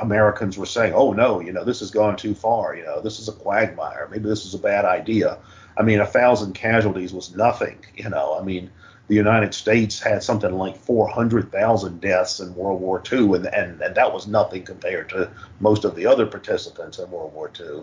[0.00, 2.76] Americans were saying, "Oh no, you know, this has gone too far.
[2.76, 4.08] You know, this is a quagmire.
[4.10, 5.38] Maybe this is a bad idea."
[5.76, 7.78] I mean, a thousand casualties was nothing.
[7.96, 8.70] You know, I mean,
[9.08, 13.94] the United States had something like 400,000 deaths in World War II, and, and, and
[13.94, 17.82] that was nothing compared to most of the other participants in World War II.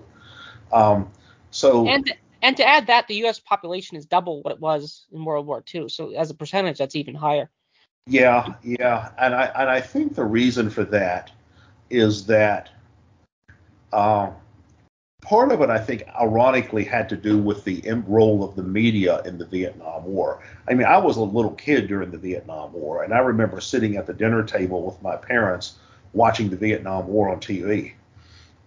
[0.71, 1.12] Um,
[1.51, 3.39] so and and to add that, the U.S.
[3.39, 5.89] population is double what it was in World War II.
[5.89, 7.51] So as a percentage, that's even higher.
[8.08, 11.32] Yeah, yeah, and I and I think the reason for that
[11.91, 12.69] is that
[13.93, 14.32] uh,
[15.21, 19.21] part of it, I think, ironically, had to do with the role of the media
[19.23, 20.43] in the Vietnam War.
[20.67, 23.97] I mean, I was a little kid during the Vietnam War, and I remember sitting
[23.97, 25.75] at the dinner table with my parents
[26.13, 27.93] watching the Vietnam War on TV.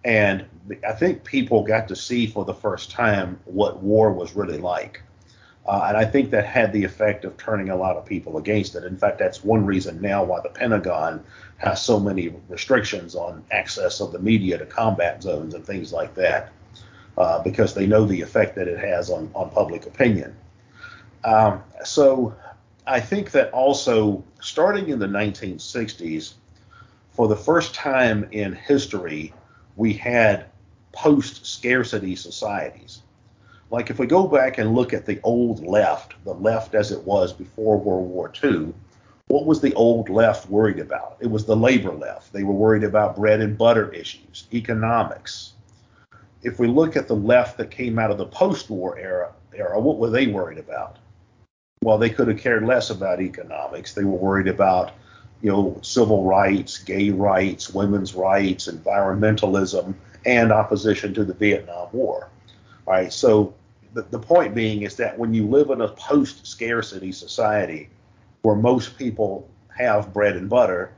[0.03, 0.45] And
[0.87, 5.01] I think people got to see for the first time what war was really like.
[5.65, 8.75] Uh, and I think that had the effect of turning a lot of people against
[8.75, 8.83] it.
[8.83, 11.23] In fact, that's one reason now why the Pentagon
[11.57, 16.13] has so many restrictions on access of the media to combat zones and things like
[16.15, 16.51] that,
[17.17, 20.35] uh, because they know the effect that it has on, on public opinion.
[21.23, 22.35] Um, so
[22.85, 26.33] I think that also, starting in the 1960s,
[27.13, 29.33] for the first time in history,
[29.75, 30.45] we had
[30.91, 33.01] post scarcity societies.
[33.71, 37.03] Like if we go back and look at the old left, the left as it
[37.03, 38.73] was before World War II,
[39.27, 41.17] what was the old left worried about?
[41.19, 42.31] It was the labor left.
[42.31, 45.53] They were worried about bread and butter issues, economics.
[46.43, 49.97] If we look at the left that came out of the post-war era, era, what
[49.97, 50.97] were they worried about?
[51.81, 53.93] Well, they could have cared less about economics.
[53.93, 54.91] They were worried about
[55.41, 59.93] you know, civil rights, gay rights, women's rights, environmentalism,
[60.25, 62.29] and opposition to the Vietnam War.
[62.85, 63.53] Right, so
[63.93, 67.89] the, the point being is that when you live in a post scarcity society
[68.43, 70.93] where most people have bread and butter,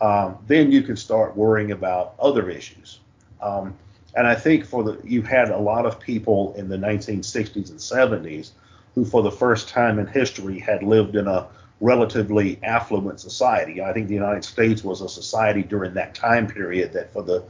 [0.00, 3.00] um, then you can start worrying about other issues.
[3.42, 3.74] Um,
[4.14, 7.78] and I think for the you had a lot of people in the 1960s and
[7.78, 8.52] 70s
[8.94, 11.46] who, for the first time in history, had lived in a
[11.80, 13.82] relatively affluent society.
[13.82, 17.44] I think the United States was a society during that time period that for the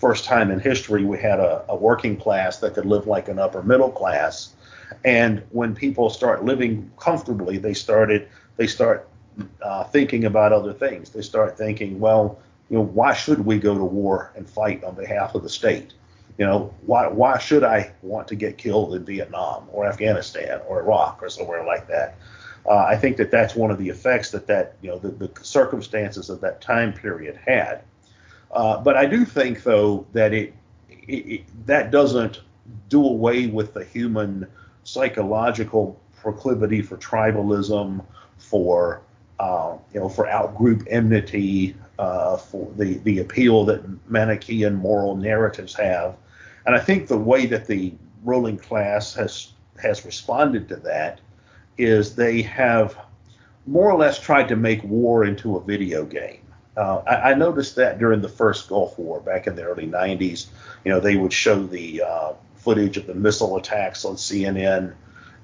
[0.00, 3.38] first time in history we had a, a working class that could live like an
[3.38, 4.54] upper middle class.
[5.04, 9.08] And when people start living comfortably, they started they start
[9.62, 11.10] uh, thinking about other things.
[11.10, 14.94] They start thinking, well, you know, why should we go to war and fight on
[14.94, 15.94] behalf of the state?
[16.38, 20.80] You know, why why should I want to get killed in Vietnam or Afghanistan or
[20.80, 22.16] Iraq or somewhere like that?
[22.66, 25.30] Uh, I think that that's one of the effects that that you know the, the
[25.44, 27.82] circumstances of that time period had.
[28.52, 30.54] Uh, but I do think though that it,
[30.88, 32.40] it, it, that doesn't
[32.88, 34.46] do away with the human
[34.84, 38.04] psychological proclivity for tribalism,
[38.38, 39.02] for
[39.38, 45.74] uh, you know for outgroup enmity, uh, for the the appeal that Manichaean moral narratives
[45.74, 46.16] have,
[46.66, 51.20] and I think the way that the ruling class has has responded to that
[51.78, 52.96] is they have
[53.66, 56.39] more or less tried to make war into a video game.
[56.76, 60.46] Uh, I, I, noticed that during the first Gulf War back in the early 90s.
[60.84, 64.94] You know, they would show the uh, footage of the missile attacks on CNN,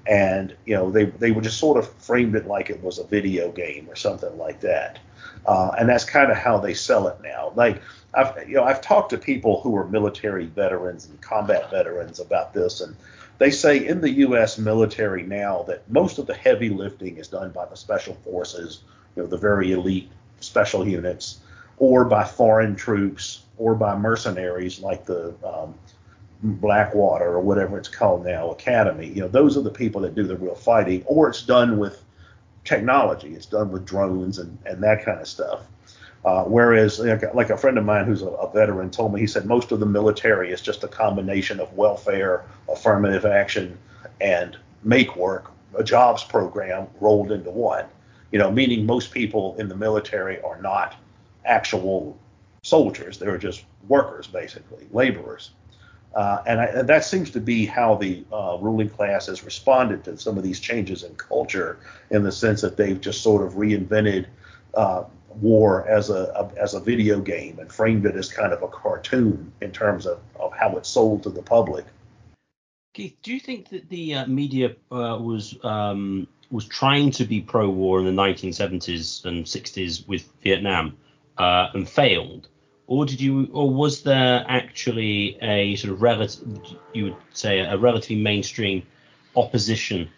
[0.07, 3.03] and you know, they they would just sort of framed it like it was a
[3.03, 4.99] video game or something like that.
[5.45, 7.51] Uh, and that's kind of how they sell it now.
[7.55, 7.81] Like
[8.13, 12.53] I've you know I've talked to people who are military veterans and combat veterans about
[12.53, 12.95] this, and
[13.37, 14.57] they say in the U.S.
[14.57, 18.81] military now that most of the heavy lifting is done by the special forces,
[19.15, 20.09] you know, the very elite
[20.39, 21.39] special units,
[21.77, 25.73] or by foreign troops, or by mercenaries like the um,
[26.43, 29.13] Blackwater or whatever it's called now, Academi.
[29.13, 32.03] You know, those are the people that do the real fighting, or it's done with
[32.63, 33.33] technology.
[33.33, 35.61] It's done with drones and, and that kind of stuff.
[36.25, 39.45] Uh, whereas, like a friend of mine who's a, a, veteran told me, he said
[39.45, 43.77] most of the military is just a combination of welfare, affirmative action,
[44.19, 47.85] and make work, a jobs program rolled into one.
[48.31, 50.95] You know, meaning most people in the military are not
[51.45, 52.17] actual
[52.63, 55.51] soldiers; they're just workers, basically, laborers.
[56.15, 60.03] Uh, and, I, and, that seems to be how the uh, ruling class has responded
[60.05, 61.77] to some of these changes in culture,
[62.09, 64.25] in the sense that they've just sort of reinvented
[64.73, 65.03] uh,
[65.41, 68.67] war as a, a, as a video game and framed it as kind of a
[68.67, 71.85] cartoon in terms of, of how it's sold to the public.
[72.93, 77.41] Keith, do you think that the uh, media uh, was um, was trying to be
[77.41, 80.97] pro-war in the 1970s and 60s with Vietnam
[81.37, 82.47] uh, and failed,
[82.87, 86.47] or did you, or was there actually a sort of relative,
[86.93, 88.83] you would say, a relatively mainstream
[89.35, 90.09] opposition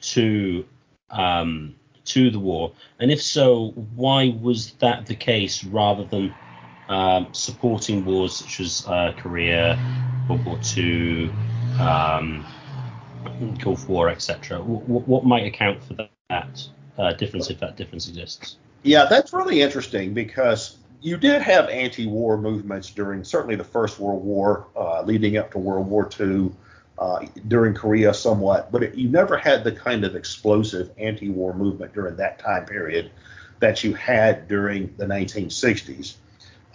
[0.00, 0.64] to
[1.10, 1.74] um,
[2.06, 2.72] to the war?
[2.98, 6.34] And if so, why was that the case rather than
[6.88, 9.78] um, supporting wars such as uh, Korea,
[10.28, 11.30] World War II,
[11.78, 12.44] um,
[13.58, 14.58] Gulf War, etc.?
[14.58, 16.08] W- what might account for that?
[16.98, 18.56] uh, difference if that difference exists.
[18.82, 24.24] Yeah, that's really interesting because you did have anti-war movements during certainly the First World
[24.24, 26.50] War, uh, leading up to World War II,
[26.98, 31.92] uh, during Korea somewhat, but it, you never had the kind of explosive anti-war movement
[31.92, 33.10] during that time period
[33.58, 36.14] that you had during the 1960s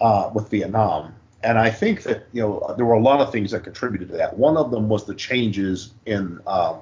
[0.00, 1.14] uh, with Vietnam.
[1.42, 4.16] And I think that you know there were a lot of things that contributed to
[4.18, 4.36] that.
[4.36, 6.78] One of them was the changes in uh,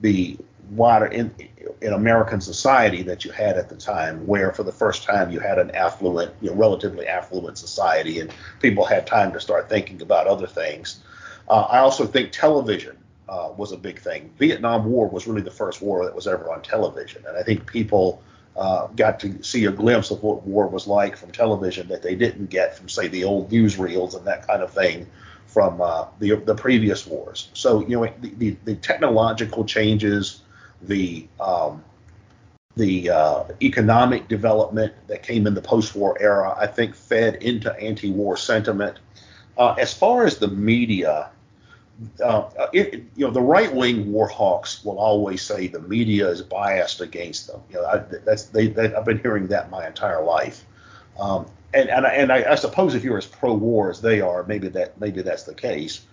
[0.00, 0.36] the
[0.70, 1.34] wider in,
[1.80, 5.40] in American society that you had at the time, where for the first time you
[5.40, 10.00] had an affluent, you know, relatively affluent society, and people had time to start thinking
[10.02, 11.00] about other things.
[11.48, 12.96] Uh, I also think television
[13.28, 14.30] uh, was a big thing.
[14.38, 17.66] Vietnam War was really the first war that was ever on television, and I think
[17.66, 18.22] people
[18.56, 22.14] uh, got to see a glimpse of what war was like from television that they
[22.14, 25.06] didn't get from, say, the old newsreels and that kind of thing
[25.46, 27.50] from uh, the the previous wars.
[27.52, 30.40] So you know the, the, the technological changes,
[30.80, 31.84] the um,
[32.76, 38.38] the uh, economic development that came in the post-war era, I think, fed into anti-war
[38.38, 38.98] sentiment.
[39.58, 41.28] Uh, as far as the media,
[42.22, 47.00] uh, it, you know, the right-wing war hawks will always say the media is biased
[47.00, 47.60] against them.
[47.70, 50.64] You know, I, that's they, they, I've been hearing that my entire life.
[51.18, 54.68] Um, and and, and I, I, suppose if you're as pro-war as they are, maybe
[54.68, 56.04] that maybe that's the case.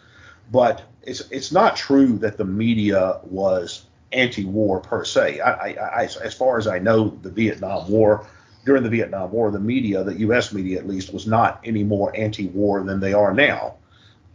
[0.52, 5.40] But it's it's not true that the media was anti-war per se.
[5.40, 8.28] I, I, as far as I know, the Vietnam War
[8.66, 10.52] during the Vietnam War, the media, the U.S.
[10.52, 13.76] media at least, was not any more anti-war than they are now.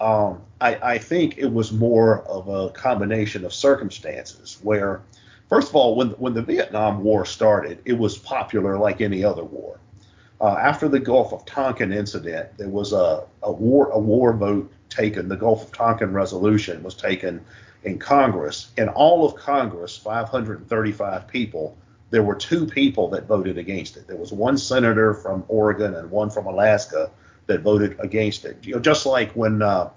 [0.05, 5.01] Um, I, I, think it was more of a combination of circumstances where,
[5.49, 9.45] first of all, when when the Vietnam War started, it was popular like any other
[9.45, 9.81] war.
[10.43, 14.71] Uh, after the Gulf of Tonkin incident, there was a, a war a war vote
[14.91, 15.27] taken.
[15.27, 17.43] The Gulf of Tonkin resolution was taken
[17.85, 18.73] in Congress.
[18.77, 21.79] In all of Congress, 535 people,
[22.11, 24.07] there were two people that voted against it.
[24.07, 27.11] There was one senator from Oregon and one from Alaska
[27.47, 28.59] that voted against it.
[28.63, 29.91] You know, just like when uh,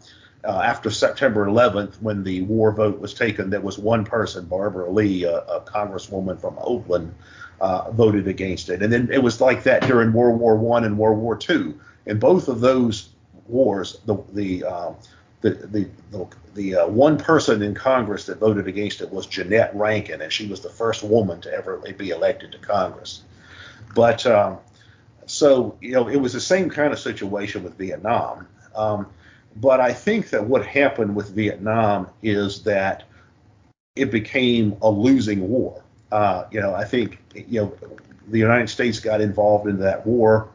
[0.44, 4.90] uh, after September 11th, when the war vote was taken, there was one person, Barbara
[4.90, 7.14] Lee, a, a congresswoman from Oakland,
[7.60, 8.82] uh, voted against it.
[8.82, 11.80] And then it was like that during World War One and World War Two.
[12.06, 13.10] In both of those
[13.48, 14.94] wars, the the uh,
[15.42, 19.76] the the, the, the uh, one person in Congress that voted against it was Jeannette
[19.76, 23.24] Rankin, and she was the first woman to ever be elected to Congress.
[23.96, 24.60] But um,
[25.28, 28.48] so you know, it was the same kind of situation with Vietnam.
[28.76, 29.08] Um,
[29.56, 33.04] but I think that what happened with Vietnam is that
[33.96, 35.84] it became a losing war.
[36.12, 37.78] Uh, you know, I think you know
[38.28, 40.50] the United States got involved in that war,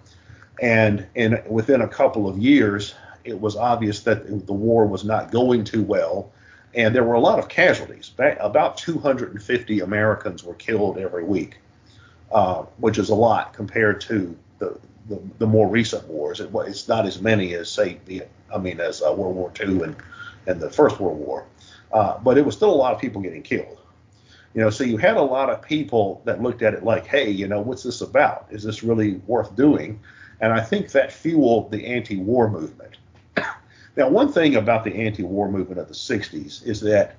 [0.60, 2.94] and and within a couple of years,
[3.24, 6.32] it was obvious that the war was not going too well,
[6.74, 8.12] and there were a lot of casualties.
[8.18, 11.58] About 250 Americans were killed every week,
[12.30, 16.40] uh, which is a lot compared to the the, the more recent wars.
[16.40, 18.22] It, it's not as many as say the
[18.54, 19.96] I mean as uh, World War II and
[20.46, 21.46] and the First World War,
[21.92, 23.78] uh, but it was still a lot of people getting killed.
[24.54, 27.30] You know, so you had a lot of people that looked at it like, hey,
[27.30, 28.48] you know, what's this about?
[28.50, 29.98] Is this really worth doing?
[30.40, 32.98] And I think that fueled the anti-war movement.
[33.96, 37.14] now, one thing about the anti-war movement of the 60s is that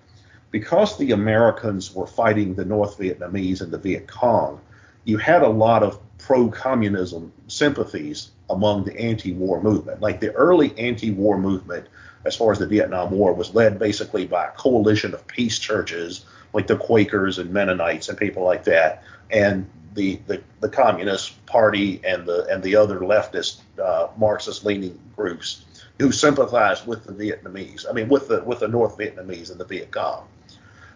[0.51, 4.61] because the Americans were fighting the North Vietnamese and the Viet Cong,
[5.05, 10.01] you had a lot of pro-communism sympathies among the anti-war movement.
[10.01, 11.87] Like the early anti-war movement,
[12.25, 16.25] as far as the Vietnam War, was led basically by a coalition of peace churches
[16.53, 21.99] like the Quakers and Mennonites and people like that, and the the, the Communist Party
[22.05, 25.65] and the and the other leftist uh, Marxist leaning groups
[25.99, 27.85] who sympathized with the Vietnamese.
[27.89, 30.27] I mean, with the with the North Vietnamese and the Viet Cong.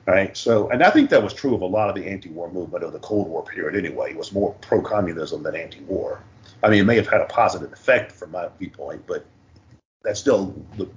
[0.07, 0.37] Right.
[0.37, 2.93] So, and I think that was true of a lot of the anti-war movement of
[2.93, 3.85] the Cold War period.
[3.85, 6.21] Anyway, it was more pro-communism than anti-war.
[6.63, 9.25] I mean, it may have had a positive effect from my viewpoint, but
[10.03, 10.45] that's still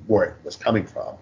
[0.06, 1.16] where it was coming from.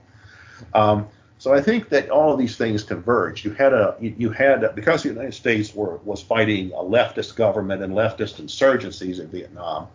[0.75, 1.09] Um,
[1.39, 3.45] so I think that all of these things converged.
[3.45, 7.83] You had a you had because the United States were was fighting a leftist government
[7.83, 9.87] and leftist insurgencies in Vietnam.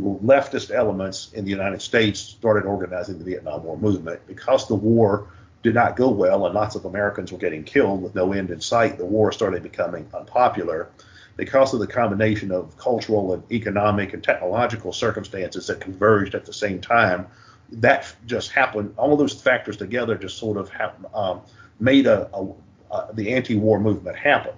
[0.00, 5.26] Leftist elements in the United States started organizing the Vietnam War movement because the war
[5.62, 8.60] did not go well and lots of Americans were getting killed with no end in
[8.60, 8.98] sight.
[8.98, 10.88] The war started becoming unpopular
[11.36, 16.52] because of the combination of cultural and economic and technological circumstances that converged at the
[16.52, 17.26] same time
[17.72, 18.94] that just happened.
[18.96, 21.40] All those factors together just sort of have, um,
[21.80, 22.46] made a, a,
[22.90, 24.52] a, the anti-war movement happen,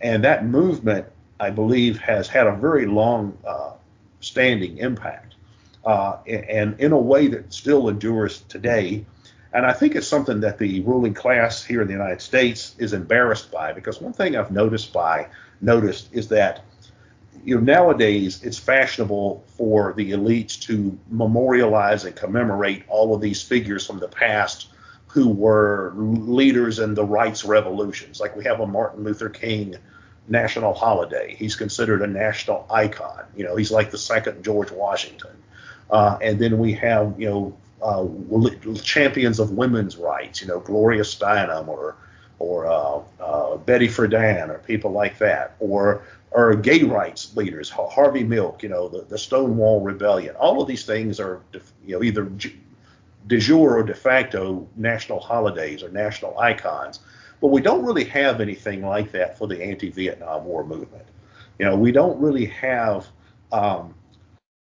[0.00, 1.06] and that movement,
[1.38, 3.72] I believe, has had a very long uh,
[4.20, 5.34] standing impact,
[5.84, 9.04] uh, and in a way that still endures today.
[9.52, 12.92] And I think it's something that the ruling class here in the United States is
[12.92, 15.26] embarrassed by because one thing I've noticed by
[15.60, 16.64] noticed is that
[17.44, 23.42] you know nowadays it's fashionable for the elites to memorialize and commemorate all of these
[23.42, 24.68] figures from the past
[25.08, 28.20] who were leaders in the rights revolutions.
[28.20, 29.74] Like we have a Martin Luther King
[30.28, 31.34] national holiday.
[31.36, 33.24] He's considered a national icon.
[33.36, 35.36] You know, he's like the second George Washington.
[35.90, 38.06] Uh, and then we have, you know, uh,
[38.82, 41.96] champions of women's rights, you know, Gloria Steinem or
[42.38, 46.02] or uh, uh, Betty Friedan or people like that, or
[46.32, 50.36] or gay rights leaders, Harvey Milk, you know, the, the Stonewall Rebellion.
[50.36, 51.42] All of these things are,
[51.84, 52.30] you know, either
[53.26, 57.00] de jure or de facto national holidays or national icons.
[57.40, 61.06] But we don't really have anything like that for the anti-Vietnam War movement.
[61.58, 63.06] You know, we don't really have
[63.50, 63.94] um,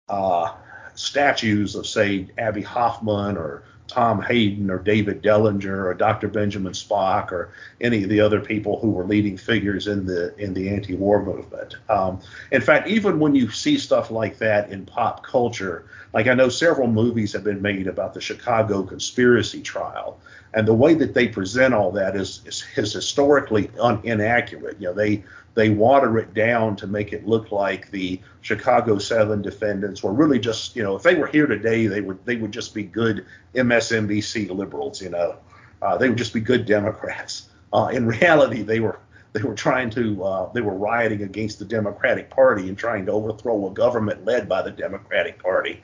[0.09, 0.53] uh,
[0.97, 6.27] statues of, say, Abbie Hoffman or Tom Hayden or David Dellinger or Dr.
[6.27, 10.53] Benjamin Spock or any of the other people who were leading figures in the in
[10.53, 11.77] the anti-war movement.
[11.89, 12.19] Um,
[12.51, 16.49] in fact, even when you see stuff like that in pop culture, like I know
[16.49, 20.19] several movies have been made about the Chicago conspiracy trial,
[20.57, 24.81] and the way that they present all that is is, is historically un, inaccurate.
[24.81, 29.43] You know, they they water it down to make it look like the Chicago Seven
[29.43, 32.51] defendants were really just, you know, if they were here today, they would they would
[32.51, 35.37] just be good MSNBC liberals, you know,
[35.83, 37.49] uh, they would just be good Democrats.
[37.71, 38.99] Uh, in reality, they were
[39.33, 43.11] they were trying to uh, they were rioting against the Democratic Party and trying to
[43.11, 45.83] overthrow a government led by the Democratic Party.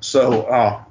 [0.00, 0.82] So uh,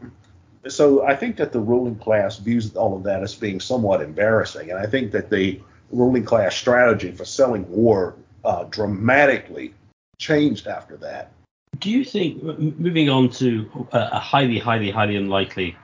[0.67, 4.69] so I think that the ruling class views all of that as being somewhat embarrassing,
[4.69, 9.73] and I think that the ruling class strategy for selling war uh, dramatically
[10.19, 11.31] changed after that.
[11.79, 15.77] Do you think, moving on to a highly, highly, highly unlikely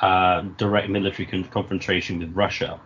[0.00, 2.80] uh, direct military con- confrontation with Russia,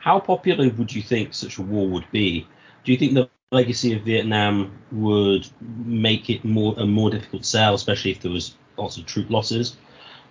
[0.00, 2.46] how popular would you think such a war would be?
[2.84, 7.74] Do you think the legacy of Vietnam would make it more a more difficult sell,
[7.74, 9.76] especially if there was lots of troop losses?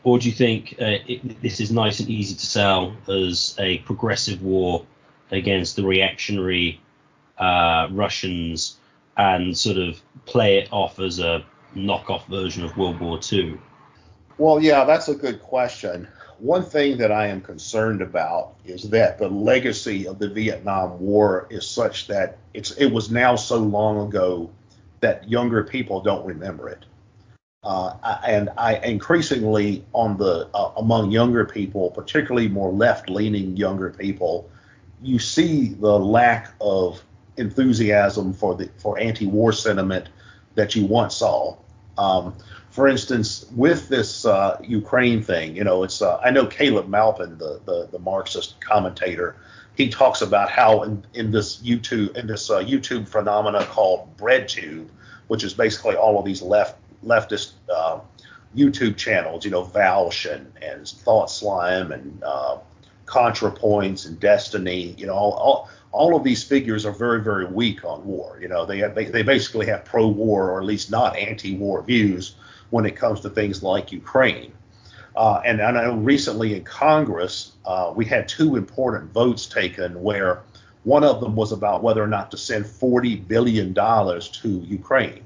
[0.04, 3.78] Or do you think uh, it, this is nice and easy to sell as a
[3.80, 4.86] progressive war
[5.32, 6.82] against the reactionary
[7.38, 8.78] uh, Russians
[9.18, 11.46] and sort of play it off as a
[11.76, 13.58] knockoff version of World War II?
[14.38, 16.08] Well, yeah, that's a good question.
[16.40, 21.48] One thing that I am concerned about is that the legacy of the Vietnam War
[21.50, 24.50] is such that it's it was now so long ago
[25.00, 26.86] that younger people don't remember it.
[27.64, 34.50] Uh, and I increasingly on the uh, among younger people, particularly more left-leaning younger people,
[35.02, 37.02] you see the lack of
[37.38, 40.10] enthusiasm for the for anti-war sentiment
[40.56, 41.56] that you once saw.
[41.98, 42.36] Um,
[42.70, 47.38] for instance, with this uh, Ukraine thing, you know, it's uh, I know Caleb Maupin,
[47.38, 49.36] the, the, the Marxist commentator,
[49.76, 54.90] he talks about how in, in this YouTube in this uh, YouTube phenomena called BreadTube,
[55.28, 58.00] which is basically all of these left leftist uh,
[58.56, 62.58] YouTube channels, you know, Vaush and, and Thought Slime and uh,
[63.06, 67.86] ContraPoints and Destiny, you know, all, all, all of these figures are very, very weak
[67.86, 68.40] on war.
[68.42, 72.36] You know, they, have, they, basically have pro-war or at least not anti-war views
[72.72, 74.54] when it comes to things like Ukraine.
[75.16, 80.42] Uh, and I know recently in Congress, uh, we had two important votes taken where
[80.84, 85.24] one of them was about whether or not to send $40 billion to Ukraine.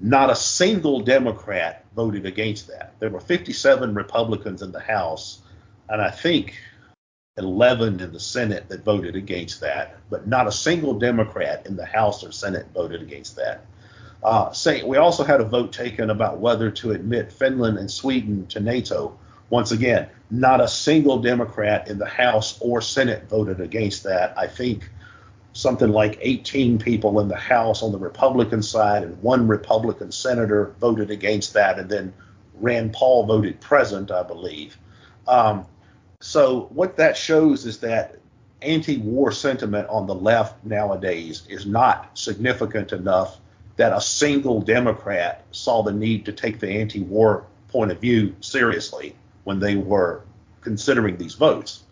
[0.00, 2.94] Not a single Democrat voted against that.
[3.00, 5.42] There were 57 Republicans in the House,
[5.90, 6.54] and I think
[7.36, 11.84] 11 in the Senate that voted against that, but not a single Democrat in the
[11.84, 13.64] House or Senate voted against that.
[14.22, 18.46] Uh, say, we also had a vote taken about whether to admit Finland and Sweden
[18.48, 19.18] to NATO.
[19.48, 24.36] Once again, not a single Democrat in the House or Senate voted against that.
[24.38, 24.90] I think
[25.60, 30.74] something like 18 people in the House on the Republican side and one Republican senator
[30.80, 32.12] voted against that, and then
[32.54, 34.78] Rand Paul voted present, I believe.
[35.28, 35.66] Um,
[36.20, 38.18] so what that shows is that
[38.62, 43.38] anti-war sentiment on the left nowadays is not significant enough
[43.76, 49.14] that a single Democrat saw the need to take the anti-war point of view seriously
[49.44, 50.22] when they were
[50.62, 51.84] considering these votes.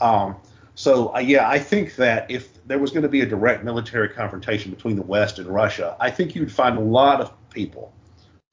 [0.00, 0.36] Um,
[0.74, 4.08] so uh, yeah, I think that if there was going to be a direct military
[4.08, 7.92] confrontation between the West and Russia, I think you'd find a lot of people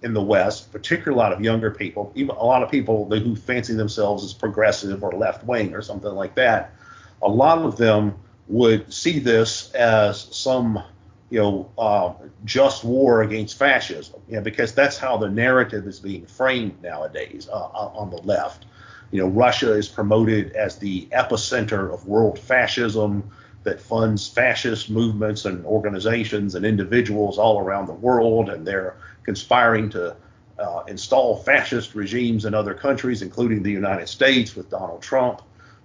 [0.01, 3.35] in the West, particularly a lot of younger people, even a lot of people who
[3.35, 6.73] fancy themselves as progressive or left wing or something like that,
[7.21, 8.15] a lot of them
[8.47, 10.83] would see this as some,
[11.29, 15.99] you know, uh, just war against fascism, you know, because that's how the narrative is
[15.99, 18.65] being framed nowadays uh, on the left.
[19.11, 23.29] you know, Russia is promoted as the epicenter of world fascism
[23.63, 29.89] that funds fascist movements and organizations and individuals all around the world, and they're conspiring
[29.89, 30.15] to
[30.59, 35.41] uh, install fascist regimes in other countries, including the United States with Donald Trump.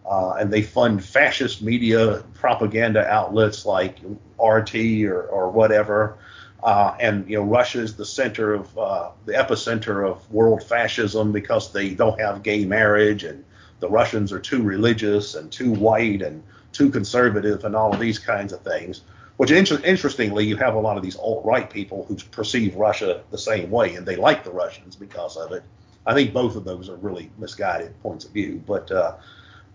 [0.09, 3.99] Uh, and they fund fascist media propaganda outlets like
[4.39, 4.75] RT
[5.05, 6.17] or, or whatever.
[6.63, 11.33] Uh, and you know Russia is the center of uh, the epicenter of world fascism
[11.33, 13.45] because they don't have gay marriage and
[13.81, 16.43] the Russians are too religious and too white and
[16.77, 19.03] too conservative and all of these kinds of things.
[19.37, 23.39] Which inter- interestingly, you have a lot of these alt-right people who perceive Russia the
[23.39, 25.63] same way and they like the Russians because of it.
[26.07, 29.17] I think both of those are really misguided points of view, but uh,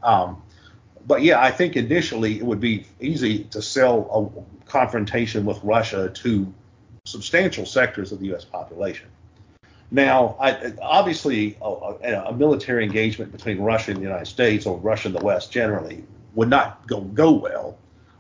[0.01, 0.41] um,
[1.05, 3.95] but yeah, I think initially it would be easy to sell
[4.65, 6.53] a confrontation with Russia to
[7.05, 8.45] substantial sectors of the U.S.
[8.45, 9.07] population.
[9.89, 15.09] Now, I, obviously, a, a, military engagement between Russia and the United States, or Russia
[15.09, 17.77] and the West generally, would not go go well.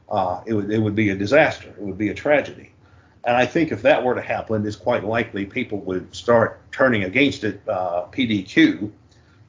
[0.09, 1.69] Uh, it would it would be a disaster.
[1.69, 2.71] It would be a tragedy.
[3.23, 7.03] And I think if that were to happen, it's quite likely people would start turning
[7.03, 8.91] against it, uh, PDQ.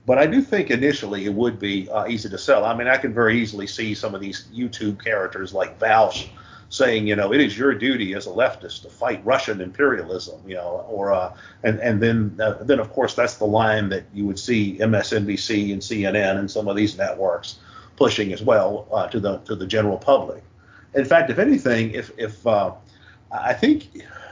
[0.04, 2.64] But I do think initially it would be uh, easy to sell.
[2.64, 6.28] I mean, I can very easily see some of these YouTube characters like Vaush
[6.68, 10.54] saying, you know, it is your duty as a leftist to fight Russian imperialism, you
[10.54, 14.26] know, or uh, and and then uh, then of course that's the line that you
[14.26, 17.58] would see MSNBC and CNN and some of these networks
[17.96, 20.42] pushing as well uh, to the to the general public.
[20.94, 22.72] In fact, if anything, if if uh,
[23.30, 23.88] I think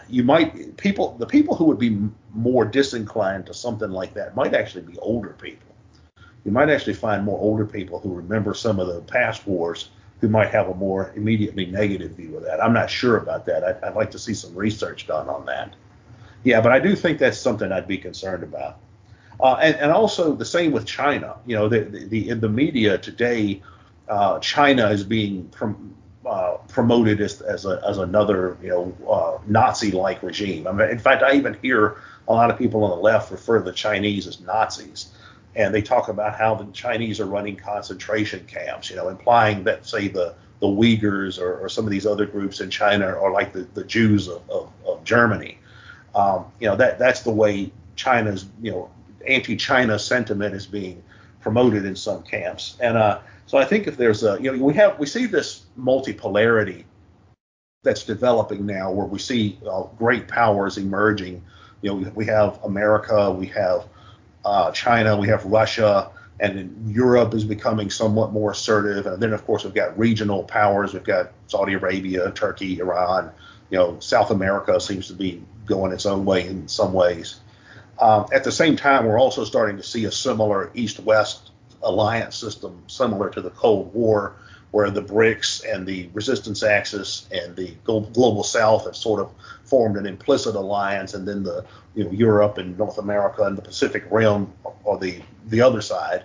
[0.09, 1.99] you might people the people who would be
[2.35, 5.69] more disinclined to something like that might actually be older people.
[6.45, 9.91] You might actually find more older people who remember some of the past wars
[10.21, 12.63] who might have a more immediately negative view of that.
[12.63, 13.65] I'm not sure about that.
[13.65, 15.75] I'd, I'd, like to see some research done on that.
[16.45, 18.79] Yeah, but I do think that's something I'd be concerned about.
[19.43, 21.37] Uh, and, and, also the same with China.
[21.47, 23.63] You know, the, the, in the media today,
[24.09, 25.95] uh, China is being prom,
[26.27, 30.67] uh, promoted as, as, a, as another, you know, uh, Nazi-like regime.
[30.67, 31.97] I mean, in fact, I even hear
[32.29, 35.13] a lot of people on the left refer to the Chinese as Nazis
[35.57, 39.87] and they talk about how the Chinese are running concentration camps, you know, implying that
[39.87, 43.55] say the the Uyghurs or, or some of these other groups in China are like
[43.55, 45.59] the, the Jews of, of, of Germany.
[46.15, 48.91] Um, you know, that that's the way China's you know
[49.27, 51.03] anti-China sentiment is being
[51.41, 52.77] promoted in some camps.
[52.81, 55.65] And uh, so I think if there's a you know we have we see this
[55.79, 56.85] multipolarity
[57.83, 61.43] that's developing now where we see uh, great powers emerging.
[61.83, 63.87] You know, we, have America, we have
[64.45, 66.11] uh, China, we have Russia,
[66.41, 69.07] and Europe is becoming somewhat more assertive.
[69.07, 70.93] And then, of course, we've got regional powers.
[70.93, 73.31] We've got Saudi Arabia, Turkey, Iran.
[73.71, 77.41] You know, South America seems to be going its own way in some ways.
[78.01, 81.51] Um, at the same time, we're also starting to see a similar East-West
[81.83, 84.37] alliance system, similar to the Cold War,
[84.71, 89.31] where the BRICS and the resistance axis and the global South have sort of
[89.65, 93.63] formed an implicit alliance, and then the you know Europe and North America and the
[93.63, 94.53] Pacific Rim
[94.87, 96.25] are the the other side.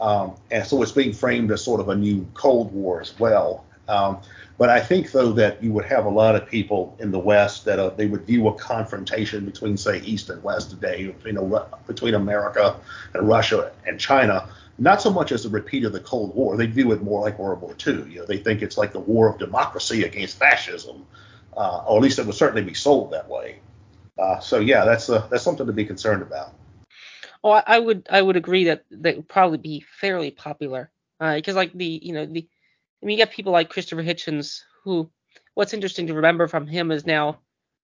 [0.00, 3.64] Um, and so it's being framed as sort of a new Cold War as well.
[3.88, 4.20] Um,
[4.58, 7.64] but I think though that you would have a lot of people in the West
[7.64, 11.66] that uh, they would view a confrontation between say East and West today, you know,
[11.86, 12.76] between America
[13.14, 16.56] and Russia and China, not so much as a repeat of the Cold War.
[16.56, 18.04] They view it more like World War II.
[18.10, 21.06] You know, they think it's like the war of democracy against fascism,
[21.56, 23.58] uh, or at least it would certainly be sold that way.
[24.18, 26.52] Uh, so yeah, that's uh, that's something to be concerned about.
[27.42, 31.58] Oh, I would I would agree that that would probably be fairly popular because uh,
[31.58, 32.46] like the you know the
[33.02, 35.10] I mean you got people like Christopher Hitchens who
[35.54, 37.38] what's interesting to remember from him is now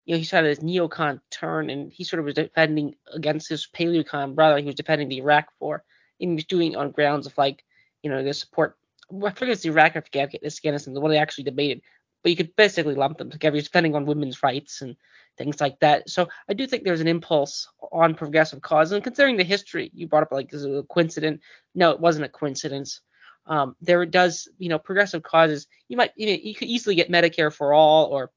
[0.05, 3.67] you know he started his neocon turn and he sort of was defending against his
[3.67, 5.85] paleocon brother he was defending the Iraq war
[6.21, 7.65] and he was doing it on grounds of like
[8.03, 8.77] you know the support
[9.11, 11.83] I forget it's Iraq or Afghanistan the one they actually debated
[12.27, 13.61] but you could basically lump them together.
[13.61, 14.97] defending on women's rights and
[15.39, 16.11] things like that.
[16.11, 20.09] So I do think there's an impulse on progressive cause, and considering the history you
[20.09, 21.41] brought up, like is it a coincidence?
[21.75, 23.01] No, it wasn't a coincidence.
[23.47, 25.67] Um, there does, you know, progressive causes.
[25.89, 28.31] You might, you know, you could easily get Medicare for all, or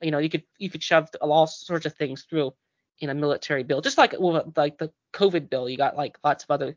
[0.00, 2.52] you know, you could you could shove all sorts of things through
[3.00, 5.68] in a military bill, just like well, like the COVID bill.
[5.68, 6.76] You got like lots of other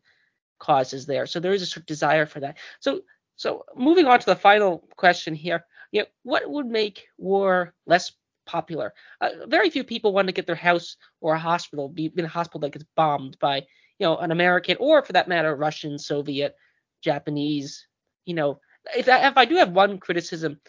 [0.59, 1.25] causes there.
[1.25, 2.57] So there is a sort of desire for that.
[2.79, 3.01] So
[3.35, 8.11] so moving on to the final question here you know, what would make war less
[8.45, 8.93] popular?
[9.19, 12.29] Uh, very few people want to get their house or a hospital be in a
[12.29, 13.57] hospital that gets bombed by,
[13.99, 16.55] you know, an American or for that matter, Russian, Soviet,
[17.01, 17.87] Japanese.
[18.25, 18.59] You know,
[18.95, 20.59] if I, if I do have one criticism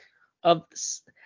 [0.43, 0.65] of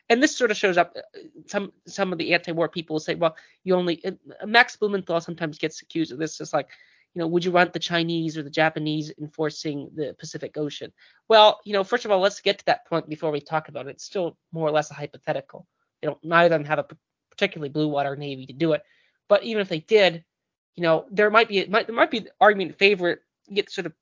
[0.09, 3.14] and this sort of shows up uh, some some of the anti-war people will say
[3.14, 3.34] well
[3.64, 4.11] you only uh,
[4.44, 6.68] max blumenthal sometimes gets accused of this it's like
[7.16, 10.92] you know, would you want the Chinese or the Japanese enforcing the Pacific Ocean?
[11.28, 13.86] Well, you know, first of all, let's get to that point before we talk about
[13.86, 13.92] it.
[13.92, 15.66] It's still more or less a hypothetical.
[16.02, 16.86] they don't neither of them have a
[17.30, 18.82] particularly blue water navy to do it.
[19.28, 20.26] But even if they did,
[20.74, 23.94] you know, there might be might, there might be argument in favor get sort of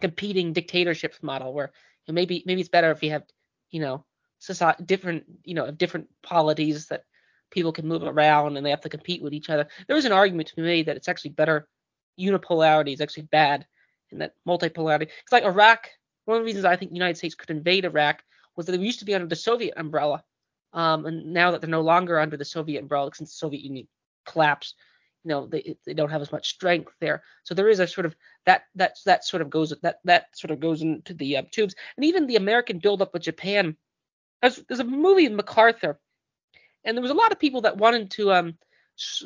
[0.00, 1.72] competing dictatorships model where
[2.06, 3.24] you know, maybe maybe it's better if you have
[3.70, 4.04] you know
[4.38, 7.04] society different you know different polities that
[7.50, 9.66] people can move around and they have to compete with each other.
[9.86, 11.66] There is an argument to be made that it's actually better
[12.18, 13.66] unipolarity is actually bad
[14.10, 15.02] and that multipolarity.
[15.22, 15.88] It's like Iraq.
[16.24, 18.22] One of the reasons I think the United States could invade Iraq
[18.56, 20.22] was that they used to be under the Soviet umbrella,
[20.72, 23.88] um, and now that they're no longer under the Soviet umbrella since the Soviet Union
[24.26, 24.74] collapsed,
[25.28, 27.22] you know they they don't have as much strength there.
[27.44, 28.16] So there is a sort of
[28.46, 31.74] that that that sort of goes that that sort of goes into the uh, tubes,
[31.96, 33.76] and even the American buildup with Japan.
[34.40, 36.00] There's, there's a movie MacArthur,
[36.82, 38.54] and there was a lot of people that wanted to um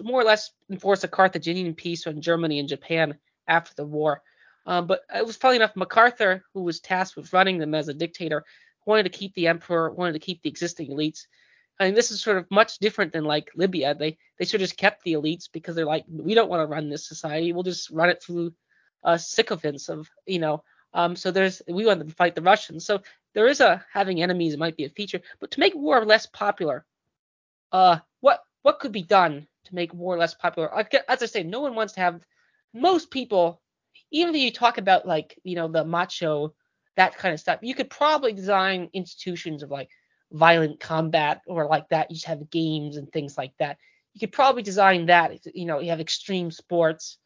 [0.02, 4.22] more or less enforce a Carthaginian peace on Germany and Japan after the war.
[4.66, 7.94] Um, but it was funny enough, MacArthur, who was tasked with running them as a
[7.94, 8.44] dictator,
[8.86, 11.26] wanted to keep the emperor, wanted to keep the existing elites.
[11.80, 13.94] I mean, this is sort of much different than like Libya.
[13.94, 16.72] They they sort of just kept the elites because they're like, we don't want to
[16.72, 17.52] run this society.
[17.52, 18.52] We'll just run it through
[19.04, 20.62] uh, sycophants of, you know.
[20.94, 22.84] Um, so there's we want to fight the Russians.
[22.84, 23.00] So
[23.34, 26.84] there is a having enemies might be a feature, but to make war less popular,
[27.72, 30.70] uh, what what could be done to make war less popular?
[31.08, 32.20] As I say, no one wants to have
[32.74, 33.60] most people,
[34.10, 36.54] even if you talk about like you know the macho
[36.96, 39.88] that kind of stuff, you could probably design institutions of like
[40.32, 42.10] violent combat or like that.
[42.10, 43.78] You just have games and things like that.
[44.14, 45.46] You could probably design that.
[45.54, 47.18] You know, you have extreme sports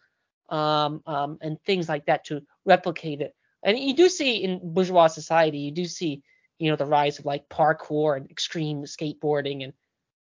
[0.49, 3.35] um, um, and things like that to replicate it.
[3.63, 6.23] And you do see in bourgeois society, you do see,
[6.59, 9.73] you know, the rise of like parkour and extreme skateboarding and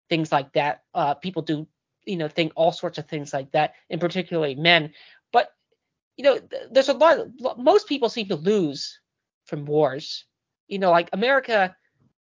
[0.09, 0.83] things like that.
[0.93, 1.67] Uh, people do,
[2.05, 4.93] you know, think all sorts of things like that, and particularly men.
[5.31, 5.49] But
[6.17, 6.39] you know,
[6.71, 7.27] there's a lot.
[7.57, 8.99] Most people seem to lose
[9.45, 10.25] from wars.
[10.67, 11.75] You know, like America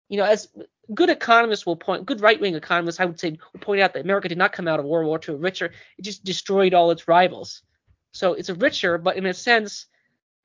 [0.09, 0.47] you know, as
[0.93, 4.03] good economists will point, good right wing economists, I would say, will point out that
[4.03, 5.71] America did not come out of World War II richer.
[5.97, 7.63] It just destroyed all its rivals.
[8.11, 9.87] So it's a richer, but in a sense,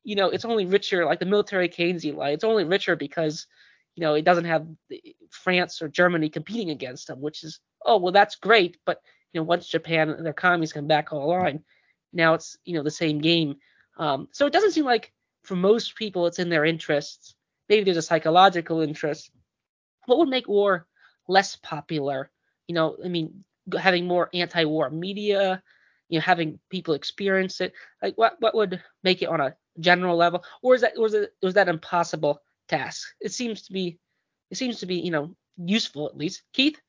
[0.02, 2.30] you know, it's only richer, like the military Keynesian lie.
[2.30, 3.46] It's only richer because,
[3.94, 4.66] you know, it doesn't have
[5.30, 8.78] France or Germany competing against them, which is, oh, well, that's great.
[8.86, 9.02] But,
[9.32, 11.62] you know, once Japan and their economies come back online,
[12.12, 13.56] now it's, you know, the same game.
[13.98, 17.34] Um, so it doesn't seem like for most people it's in their interests.
[17.68, 19.30] Maybe there's a psychological interest
[20.10, 20.88] what would make war
[21.28, 22.30] less popular?
[22.66, 23.44] You know, I mean,
[23.78, 25.62] having more anti-war media,
[26.08, 27.72] you know, having people experience it.
[28.02, 31.32] Like, what what would make it on a general level, or is that was it
[31.40, 33.06] was that impossible task?
[33.20, 34.00] It seems to be,
[34.50, 36.42] it seems to be, you know, useful at least.
[36.52, 36.80] Keith.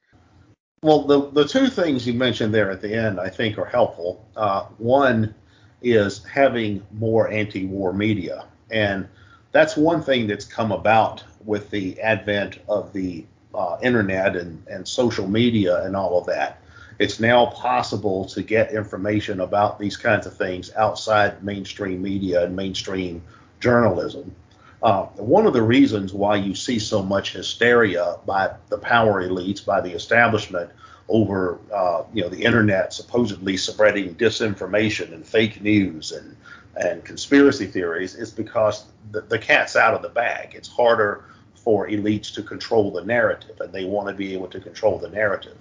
[0.82, 4.28] Well, the the two things you mentioned there at the end, I think, are helpful.
[4.36, 5.36] Uh, one
[5.84, 9.08] is having more anti-war media, and
[9.52, 14.88] that's one thing that's come about with the advent of the uh, internet and, and
[14.88, 16.62] social media and all of that.
[17.00, 22.56] It's now possible to get information about these kinds of things outside mainstream media and
[22.56, 23.24] mainstream
[23.60, 24.36] journalism.
[24.84, 29.64] Uh, one of the reasons why you see so much hysteria by the power elites,
[29.64, 30.70] by the establishment
[31.10, 36.36] over uh, you know the internet supposedly spreading disinformation and fake news and
[36.78, 40.54] and conspiracy theories is because the, the cat's out of the bag.
[40.56, 41.26] It's harder
[41.64, 45.09] for elites to control the narrative, and they want to be able to control the
[45.09, 45.57] narrative.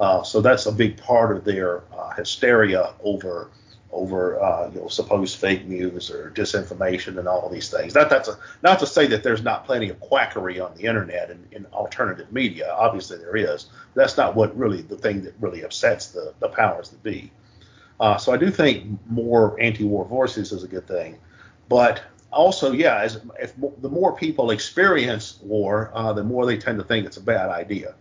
[0.00, 3.50] Uh, so that's a big part of their uh, hysteria over
[3.92, 7.94] over uh, you know supposed fake news or disinformation and all these things.
[7.94, 11.30] That that's a, not to say that there's not plenty of quackery on the internet
[11.30, 12.72] and in alternative media.
[12.72, 13.66] Obviously there is.
[13.94, 17.30] That's not what really the thing that really upsets the the powers that be.
[17.98, 21.16] Uh, so I do think more anti-war voices is a good thing,
[21.70, 22.02] but
[22.36, 26.84] also, yeah, as if the more people experience war, uh, the more they tend to
[26.84, 27.94] think it's a bad idea.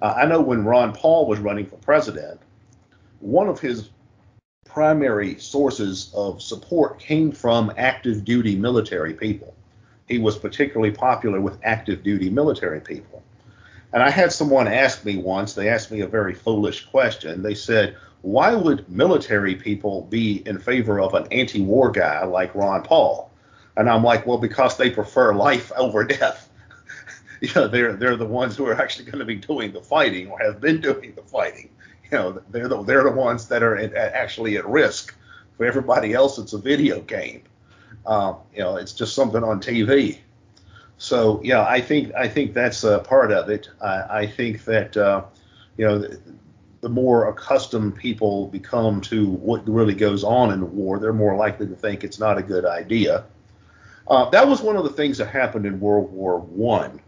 [0.00, 2.40] Uh, I know when Ron Paul was running for president,
[3.20, 3.90] one of his
[4.64, 9.54] primary sources of support came from active duty military people.
[10.08, 13.22] He was particularly popular with active duty military people.
[13.92, 17.42] And I had someone ask me once, they asked me a very foolish question.
[17.42, 22.54] They said, why would military people be in favor of an anti war guy like
[22.54, 23.31] Ron Paul?
[23.76, 26.48] And I'm like, well, because they prefer life over death.
[27.40, 30.28] you know, they're they're the ones who are actually going to be doing the fighting
[30.30, 31.70] or have been doing the fighting.
[32.10, 35.14] You know, they're the they're the ones that are at, actually at risk.
[35.56, 37.42] For everybody else, it's a video game.
[38.04, 40.18] Uh, you know, it's just something on TV.
[40.98, 43.68] So yeah, I think I think that's a part of it.
[43.80, 45.24] I, I think that uh,
[45.76, 46.06] you know
[46.82, 51.36] the more accustomed people become to what really goes on in the war, they're more
[51.36, 53.24] likely to think it's not a good idea.
[54.08, 57.00] Uh, that was one of the things that happened in World War One.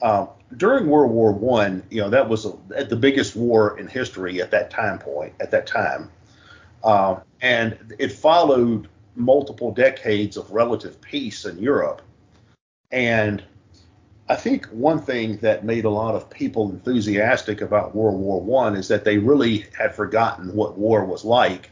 [0.00, 0.26] Uh,
[0.56, 4.50] during World War One, you know, that was a, the biggest war in history at
[4.50, 5.34] that time point.
[5.40, 6.10] At that time,
[6.84, 12.02] uh, and it followed multiple decades of relative peace in Europe.
[12.92, 13.42] And
[14.28, 18.76] I think one thing that made a lot of people enthusiastic about World War One
[18.76, 21.70] is that they really had forgotten what war was like,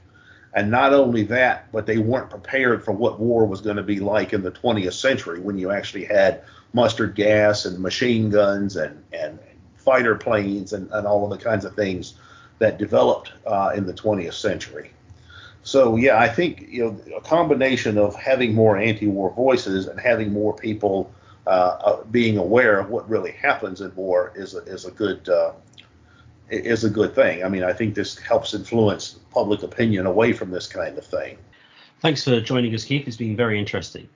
[0.55, 3.99] and not only that, but they weren't prepared for what war was going to be
[3.99, 6.43] like in the 20th century when you actually had
[6.73, 9.39] mustard gas and machine guns and and
[9.77, 12.15] fighter planes and, and all of the kinds of things
[12.59, 14.91] that developed uh, in the 20th century.
[15.63, 20.33] So yeah, I think you know a combination of having more anti-war voices and having
[20.33, 21.13] more people
[21.47, 25.29] uh, uh, being aware of what really happens in war is a, is a good
[25.29, 25.53] uh,
[26.55, 27.45] is a good thing.
[27.45, 31.39] I mean, I think this helps influence public opinion away from this kind of thing.
[32.01, 33.07] Thanks for joining us, Keith.
[33.07, 34.09] It's been very interesting.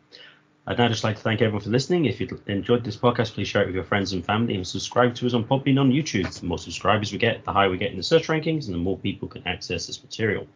[0.67, 2.05] I'd now just like to thank everyone for listening.
[2.05, 5.15] If you enjoyed this podcast, please share it with your friends and family and subscribe
[5.15, 6.31] to us on Podbean on YouTube.
[6.39, 8.79] The more subscribers we get, the higher we get in the search rankings and the
[8.79, 10.47] more people can access this material.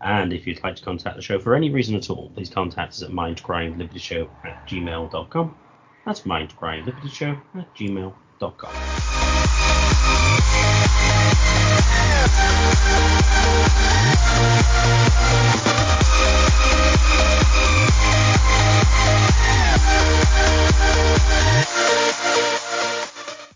[0.00, 2.94] And if you'd like to contact the show for any reason at all, please contact
[2.94, 5.54] us at mindcrimelibertyshow at gmail.com.
[6.04, 10.51] That's mindcrimelibertyshow at gmail.com.
[14.82, 15.21] Thank you.